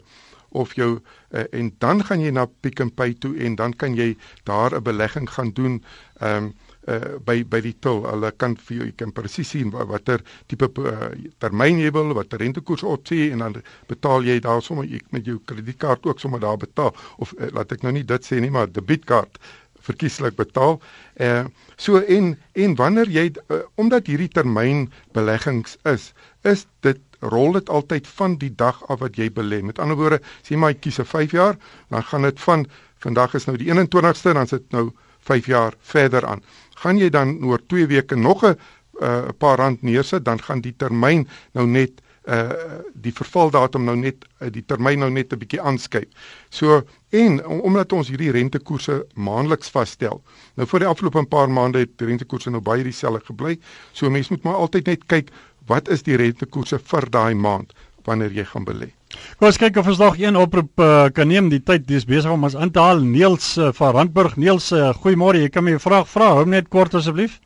of 0.51 0.73
jou 0.75 0.99
uh, 1.29 1.43
en 1.51 1.71
dan 1.77 2.03
gaan 2.03 2.19
jy 2.19 2.31
na 2.31 2.45
Pick 2.45 2.81
n 2.83 2.91
Pay 2.91 3.13
toe 3.13 3.37
en 3.39 3.55
dan 3.55 3.73
kan 3.73 3.95
jy 3.95 4.17
daar 4.43 4.75
'n 4.75 4.83
belegging 4.83 5.29
gaan 5.29 5.53
doen 5.53 5.83
ehm 6.19 6.43
um, 6.43 6.53
uh, 6.87 7.17
by 7.25 7.43
by 7.45 7.61
die 7.61 7.75
til. 7.79 8.01
Hulle 8.07 8.31
kan 8.37 8.55
vir 8.57 8.77
jou 8.77 8.85
jy 8.85 8.95
kan 8.97 9.13
presies 9.15 9.51
sien 9.53 9.71
watter 9.71 10.23
tipe 10.47 10.69
uh, 10.81 11.11
termyn 11.43 11.79
jy 11.81 11.91
wil, 11.91 12.13
watter 12.17 12.41
rentekoers 12.41 12.83
opsie 12.83 13.31
en 13.31 13.45
dan 13.45 13.57
betaal 13.87 14.25
jy 14.25 14.39
daar 14.39 14.61
sommer 14.61 14.87
met 15.11 15.25
jou 15.25 15.39
kredietkaart 15.45 16.05
ook 16.05 16.19
sommer 16.19 16.39
daar 16.39 16.57
betaal 16.57 16.95
of 17.17 17.33
uh, 17.37 17.51
laat 17.51 17.71
ek 17.71 17.83
nou 17.83 17.93
nie 17.93 18.03
dit 18.03 18.25
sê 18.25 18.39
nie, 18.41 18.51
maar 18.51 18.71
debietkaart 18.71 19.37
verkieslik 19.81 20.35
betaal. 20.35 20.79
Eh 21.13 21.45
so 21.75 21.97
en 21.97 22.37
en 22.53 22.75
wanneer 22.75 23.09
jy 23.09 23.31
uh, 23.31 23.61
omdat 23.75 24.07
hierdie 24.07 24.29
termyn 24.29 24.91
beleggings 25.13 25.77
is, 25.83 26.13
is 26.43 26.67
dit 26.85 26.99
rol 27.21 27.51
dit 27.53 27.69
altyd 27.69 28.07
van 28.07 28.37
die 28.41 28.51
dag 28.55 28.81
af 28.89 28.99
wat 28.99 29.17
jy 29.17 29.29
belê. 29.33 29.61
Met 29.61 29.79
ander 29.79 29.97
woorde, 29.97 30.21
maar 30.57 30.73
jy 30.73 30.79
kies 30.79 30.99
'n 30.99 31.05
5 31.05 31.31
jaar, 31.31 31.57
dan 31.89 32.03
gaan 32.03 32.21
dit 32.21 32.39
van 32.39 32.67
vandag 32.97 33.33
is 33.33 33.45
nou 33.45 33.57
die 33.57 33.69
21ste, 33.69 34.33
dan 34.33 34.47
sit 34.47 34.71
nou 34.71 34.91
5 35.19 35.45
jaar 35.45 35.73
verder 35.79 36.25
aan. 36.25 36.43
Gaan 36.75 36.97
jy 36.97 37.09
dan 37.09 37.43
oor 37.43 37.59
2 37.67 37.87
weke 37.87 38.15
nog 38.15 38.43
'n 38.43 38.57
uh, 39.01 39.27
paar 39.37 39.57
rand 39.57 39.81
neersit, 39.81 40.25
dan 40.25 40.41
gaan 40.41 40.61
die 40.61 40.75
termyn 40.77 41.27
nou 41.53 41.67
net 41.67 42.01
uh 42.29 42.81
die 42.93 43.13
vervaldatum 43.13 43.85
nou 43.85 43.95
net 43.97 44.25
uh, 44.39 44.49
die 44.53 44.61
termyn 44.61 44.99
nou 44.99 45.09
net 45.09 45.33
'n 45.33 45.39
bietjie 45.39 45.61
aanskuif. 45.61 46.05
So 46.49 46.83
en 47.09 47.45
omdat 47.45 47.93
ons 47.93 48.09
hierdie 48.09 48.31
rentekoerse 48.31 49.05
maandeliks 49.15 49.69
vasstel. 49.69 50.21
Nou 50.55 50.67
vir 50.67 50.79
die 50.79 50.87
afgelope 50.87 51.25
paar 51.25 51.49
maande 51.49 51.79
het 51.79 51.97
die 51.97 52.07
rentekoerse 52.07 52.51
nou 52.51 52.61
baie 52.61 52.83
dieselfde 52.83 53.25
gebly. 53.25 53.59
So 53.93 54.09
mense 54.09 54.33
moet 54.33 54.43
maar 54.43 54.55
altyd 54.55 54.85
net 54.85 55.07
kyk 55.07 55.31
wat 55.67 55.89
is 55.89 56.03
die 56.03 56.15
rentekoerse 56.15 56.79
vir 56.79 57.09
daai 57.09 57.33
maand 57.33 57.73
wanneer 58.05 58.31
jy 58.31 58.45
gaan 58.45 58.65
belê. 58.65 58.89
Kom 59.37 59.49
ons 59.49 59.57
kyk 59.57 59.77
of 59.77 59.87
ons 59.91 60.01
nog 60.01 60.17
een 60.19 60.37
oproep 60.39 60.79
uh, 60.79 61.05
kan 61.13 61.27
neem. 61.27 61.49
Die 61.49 61.61
tyd 61.63 61.89
is 61.91 62.05
besig 62.05 62.31
om 62.31 62.43
ons 62.43 62.55
in 62.55 62.71
te 62.71 62.79
haal. 62.79 63.01
Neels 63.03 63.57
uh, 63.57 63.71
van 63.77 63.95
Randburg. 63.97 64.37
Neels, 64.37 64.71
uh, 64.71 64.93
goeiemôre. 65.03 65.41
Jy 65.41 65.49
kan 65.49 65.63
my 65.63 65.73
'n 65.73 65.79
vraag 65.79 66.07
vra. 66.09 66.33
Hou 66.39 66.45
net 66.45 66.69
kort 66.69 66.93
asseblief. 66.95 67.39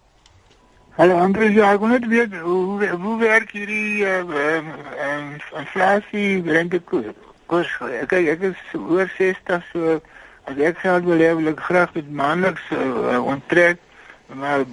Hallo 0.98 1.18
Andreus, 1.20 1.52
ja, 1.52 1.74
ek 1.76 1.82
wil 1.84 1.90
net 1.92 2.06
weet 2.08 2.36
hoe 2.40 2.88
hoe 2.88 3.16
werk 3.20 3.50
hierdie 3.52 4.06
ehm 4.08 4.30
uh, 4.32 5.58
inflasie 5.60 6.40
rentekoers? 6.46 7.18
Kos, 7.52 7.74
ek 8.00 8.16
ek 8.16 8.46
is 8.50 8.62
oor 8.80 9.12
60 9.18 9.66
so 9.74 9.98
as 10.48 10.62
ek 10.70 10.80
geld 10.86 11.04
wil 11.10 11.20
hê 11.20 11.34
wil 11.36 11.52
ek 11.52 11.66
graag 11.68 11.92
dit 11.98 12.14
maandeliks 12.22 12.72
uh, 12.78 13.20
onttrek 13.34 13.84
maar 14.34 14.64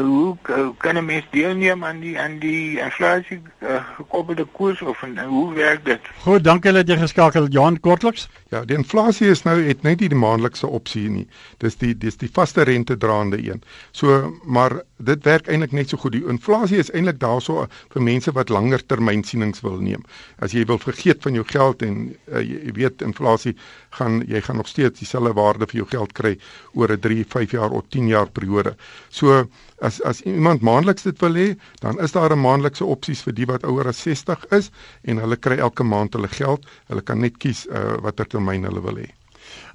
hoe 0.00 0.36
kan 0.78 0.96
'n 0.96 1.04
mens 1.04 1.26
deelneem 1.30 1.84
aan 1.84 2.00
die 2.00 2.20
aan 2.20 2.38
die 2.38 2.78
inflasie 2.78 3.42
uh, 3.58 3.84
gekoppelde 3.96 4.44
koers 4.44 4.82
of 4.82 5.02
en, 5.02 5.24
hoe 5.24 5.54
werk 5.54 5.84
dit? 5.84 6.00
Goed, 6.18 6.44
dankie 6.44 6.72
dat 6.72 6.88
jy 6.88 6.96
geskakel 6.96 7.42
het 7.42 7.52
Johan 7.52 7.80
kortliks. 7.80 8.28
Ja, 8.48 8.64
die 8.64 8.76
inflasie 8.76 9.28
is 9.28 9.42
nou 9.42 9.62
het 9.62 9.82
net 9.82 10.00
nie 10.00 10.08
die 10.08 10.18
maandelikse 10.18 10.66
opsie 10.66 11.08
nie. 11.10 11.28
Dis 11.56 11.76
die 11.76 11.96
dis 11.98 12.16
die 12.16 12.30
vaste 12.32 12.62
rente 12.62 12.96
draande 12.96 13.50
een. 13.50 13.62
So, 13.90 14.34
maar 14.42 14.82
dit 14.96 15.24
werk 15.24 15.48
eintlik 15.48 15.72
net 15.72 15.88
so 15.88 16.00
goed. 16.00 16.14
Die 16.16 16.24
inflasie 16.24 16.78
is 16.80 16.90
eintlik 16.90 17.18
daarso 17.20 17.66
vir 17.92 18.02
mense 18.02 18.32
wat 18.32 18.52
langer 18.52 18.82
termynsienings 18.86 19.60
wil 19.64 19.78
neem. 19.82 20.04
As 20.40 20.54
jy 20.56 20.64
wil 20.68 20.80
vergeet 20.80 21.22
van 21.26 21.36
jou 21.36 21.44
geld 21.44 21.82
en 21.82 21.98
uh, 22.32 22.40
jy 22.40 22.72
weet 22.76 23.04
inflasie 23.04 23.56
gaan 23.98 24.22
jy 24.28 24.40
gaan 24.44 24.60
nog 24.60 24.68
steeds 24.68 25.00
dieselfde 25.00 25.34
waarde 25.36 25.68
vir 25.68 25.82
jou 25.82 25.88
geld 25.92 26.12
kry 26.16 26.36
oor 26.74 26.92
'n 26.92 27.00
3, 27.00 27.24
5 27.24 27.50
jaar 27.58 27.70
of 27.70 27.84
10 27.90 28.08
jaar 28.08 28.30
periode. 28.30 28.76
So 29.10 29.46
as 29.80 30.00
as 30.02 30.22
iemand 30.22 30.62
maandeliks 30.62 31.02
dit 31.02 31.20
wil 31.20 31.34
hê, 31.34 31.48
dan 31.80 32.00
is 32.00 32.12
daar 32.12 32.32
'n 32.32 32.40
maandelikse 32.40 32.84
opsies 32.84 33.22
vir 33.22 33.34
die 33.34 33.46
wat 33.46 33.64
ouer 33.64 33.88
as 33.88 34.02
60 34.02 34.46
is 34.50 34.70
en 35.04 35.18
hulle 35.18 35.36
kry 35.36 35.58
elke 35.58 35.84
maand 35.84 36.12
hulle 36.12 36.28
geld. 36.28 36.66
Hulle 36.88 37.02
kan 37.02 37.20
net 37.20 37.36
kies 37.38 37.66
uh, 37.66 37.96
watter 38.00 38.26
termyn 38.26 38.64
hulle 38.64 38.80
wil 38.80 38.96
hê. 38.96 39.15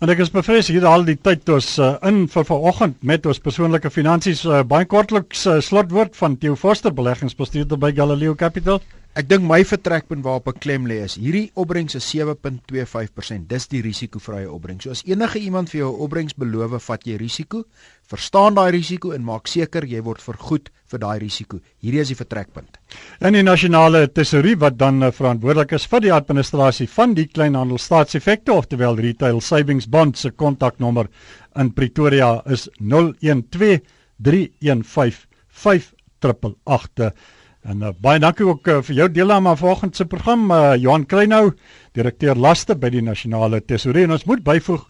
En 0.01 0.09
ek 0.09 0.23
is 0.23 0.31
bevrees 0.33 0.65
hier 0.73 0.85
al 0.89 1.03
die 1.05 1.13
tyd 1.13 1.49
ons 1.53 1.67
uh, 1.77 1.91
in 2.09 2.23
vir 2.33 2.45
vanoggend 2.47 2.95
met 3.05 3.27
ons 3.29 3.39
persoonlike 3.45 3.91
finansies 3.93 4.39
uh, 4.49 4.63
baie 4.65 4.87
kortliks 4.89 5.43
uh, 5.45 5.59
slotwoord 5.61 6.17
van 6.17 6.39
Theo 6.41 6.55
Forster 6.57 6.89
beleggingsbestuurder 6.97 7.77
by 7.77 7.91
Galileo 7.93 8.33
Capital. 8.33 8.81
Ek 9.11 9.27
dink 9.27 9.43
my 9.43 9.57
vertrekpunt 9.67 10.23
waarop 10.23 10.45
ek 10.53 10.61
klem 10.63 10.85
lê 10.87 11.01
is 11.03 11.17
hierdie 11.19 11.49
opbrengs 11.59 11.97
is 11.97 12.05
7.25%. 12.07 13.43
Dis 13.49 13.65
die 13.67 13.81
risikovrye 13.83 14.45
opbrengs. 14.47 14.85
So 14.85 14.93
as 14.95 15.01
enige 15.03 15.41
iemand 15.43 15.67
vir 15.67 15.81
jou 15.81 15.89
'n 15.91 16.03
opbrengs 16.05 16.37
beloof, 16.39 16.79
vat 16.79 17.03
jy 17.03 17.17
risiko, 17.19 17.65
verstaan 18.07 18.55
daai 18.55 18.71
risiko 18.71 19.11
en 19.11 19.25
maak 19.25 19.47
seker 19.47 19.83
jy 19.83 19.99
word 20.01 20.21
vergoed 20.21 20.69
vir 20.87 20.99
daai 20.99 21.19
risiko. 21.19 21.59
Hierdie 21.83 21.99
is 21.99 22.07
die 22.07 22.15
vertrekpunt. 22.15 22.79
En 23.19 23.33
die 23.33 23.43
nasionale 23.43 24.07
tesourie 24.07 24.55
wat 24.55 24.77
dan 24.77 25.03
uh, 25.03 25.11
verantwoordelik 25.11 25.73
is 25.73 25.85
vir 25.85 25.99
die 25.99 26.13
administrasie 26.13 26.87
van 26.87 27.13
die 27.13 27.27
kleinhandelstaatseffekte 27.27 28.53
oftelwel 28.53 28.95
retail 28.95 29.41
savings 29.41 29.87
bonds 29.89 30.21
se 30.21 30.31
kontaknommer 30.31 31.09
in 31.57 31.73
Pretoria 31.73 32.41
is 32.45 32.69
012 32.79 33.81
315 34.23 35.27
5888. 35.49 37.40
En 37.61 37.83
uh, 37.85 37.91
baie 38.01 38.19
dankie 38.21 38.45
ook 38.47 38.67
uh, 38.67 38.79
vir 38.81 38.95
jou 38.97 39.07
deelname 39.13 39.51
aan 39.51 39.59
vanoggend 39.59 39.95
se 39.95 40.05
program 40.09 40.47
uh, 40.51 40.73
Johan 40.81 41.05
Kleinhou, 41.05 41.51
direkteur 41.93 42.35
laste 42.35 42.75
by 42.75 42.89
die 42.89 43.03
Nasionale 43.05 43.61
Tesourie. 43.61 44.07
En 44.07 44.15
ons 44.17 44.25
moet 44.25 44.41
byvoeg 44.43 44.87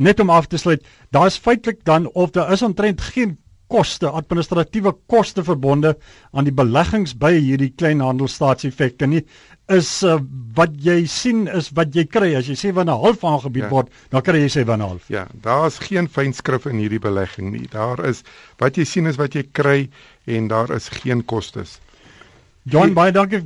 net 0.00 0.20
om 0.22 0.30
af 0.32 0.46
te 0.48 0.60
sluit, 0.60 0.84
daar's 1.12 1.36
feitelik 1.42 1.84
dan 1.84 2.08
of 2.14 2.32
daar 2.32 2.52
is 2.54 2.62
omtrent 2.64 3.02
geen 3.12 3.36
koste, 3.68 4.08
administratiewe 4.08 4.94
koste 5.12 5.42
verbonde 5.44 5.90
aan 6.32 6.46
die 6.48 6.54
beleggings 6.56 7.12
by 7.20 7.34
hierdie 7.34 7.74
kleinhandelstaatseffekte 7.76 9.04
nie. 9.10 9.20
Is 9.68 9.90
uh, 10.06 10.14
wat 10.56 10.78
jy 10.80 11.02
sien 11.12 11.42
is 11.52 11.68
wat 11.76 11.92
jy 11.92 12.06
kry. 12.08 12.30
As 12.38 12.48
jy 12.48 12.56
sê 12.56 12.72
wanneer 12.72 12.96
'n 12.96 13.04
half 13.04 13.24
aangebied 13.24 13.66
ja. 13.66 13.70
word 13.74 13.92
dan 14.08 14.24
kry 14.24 14.40
jy 14.46 14.48
sê 14.54 14.64
wanneer 14.64 14.86
'n 14.86 14.90
half. 14.96 15.04
Ja 15.12 15.26
daar's 15.42 15.76
geen 15.76 16.08
fynskrif 16.08 16.64
in 16.64 16.80
hierdie 16.80 17.02
belegging 17.04 17.52
nie. 17.52 17.68
Daar 17.68 18.00
is 18.00 18.24
wat 18.56 18.80
jy 18.80 18.84
sien 18.84 19.04
is 19.04 19.20
wat 19.20 19.34
jy 19.34 19.44
kry 19.52 19.90
en 20.24 20.48
daar 20.48 20.72
is 20.72 20.88
geen 20.88 21.20
kostes 21.24 21.76
John, 22.68 22.94
baie 22.94 23.12
dankie 23.12 23.44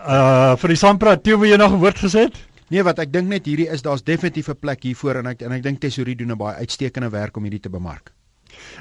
uh 0.00 0.54
vir 0.56 0.72
die 0.72 0.78
saampraat. 0.80 1.22
Toe 1.24 1.36
wil 1.36 1.50
jy 1.50 1.58
nog 1.60 1.72
'n 1.72 1.82
woord 1.82 1.98
gesê 1.98 2.28
het? 2.28 2.36
Nee, 2.70 2.82
wat 2.82 2.98
ek 2.98 3.12
dink 3.12 3.28
net 3.28 3.46
hierdie 3.46 3.68
is 3.68 3.82
daar's 3.82 4.02
definitief 4.02 4.48
'n 4.48 4.56
plek 4.56 4.82
hiervoor 4.82 5.16
en 5.16 5.26
ek 5.26 5.42
en 5.42 5.52
ek 5.52 5.62
dink 5.62 5.80
Tesorie 5.80 6.16
doen 6.16 6.32
'n 6.32 6.38
baie 6.38 6.56
uitstekende 6.56 7.10
werk 7.10 7.36
om 7.36 7.42
hierdie 7.42 7.60
te 7.60 7.68
bemark. 7.68 8.12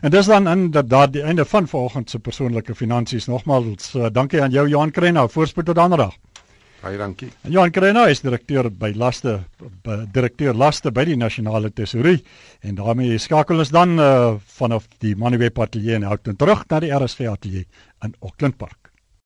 En 0.02 0.12
dis 0.12 0.26
dan 0.26 0.48
in 0.48 0.72
dat 0.72 0.90
daar 0.90 1.12
die 1.12 1.24
einde 1.24 1.46
van 1.46 1.68
vanoggend 1.68 2.10
se 2.10 2.20
persoonlike 2.20 2.76
finansies 2.76 3.28
nogmaals 3.28 3.96
uh, 3.96 4.10
dankie 4.12 4.42
aan 4.42 4.52
jou 4.52 4.68
Johan 4.68 4.92
Krenna. 4.92 5.28
Voorspoed 5.28 5.66
tot 5.66 5.78
ander 5.78 5.98
dag. 5.98 6.16
Baie 6.80 6.98
dankie. 6.98 7.28
En 7.44 7.52
Johan 7.52 7.72
Krena 7.76 8.06
is 8.08 8.22
direkteur 8.24 8.70
by 8.72 8.94
Laste 8.96 9.34
by, 9.84 10.06
direkteur 10.16 10.56
Laste 10.56 10.94
by 10.96 11.04
die 11.10 11.18
Nasionale 11.20 11.74
Tesourie 11.76 12.22
en 12.64 12.78
daarmee 12.80 13.18
skakel 13.20 13.60
ons 13.60 13.74
dan 13.76 14.00
uh, 14.00 14.38
vanaf 14.60 14.88
die 15.04 15.16
Moneyweb 15.20 15.60
Atelier 15.60 16.00
in 16.00 16.08
Houghton 16.08 16.40
terug 16.40 16.64
na 16.72 16.80
die 16.80 16.94
RSG 16.96 17.28
Atelier 17.28 17.66
in 18.06 18.16
Auckland 18.22 18.58
Park. 18.58 18.79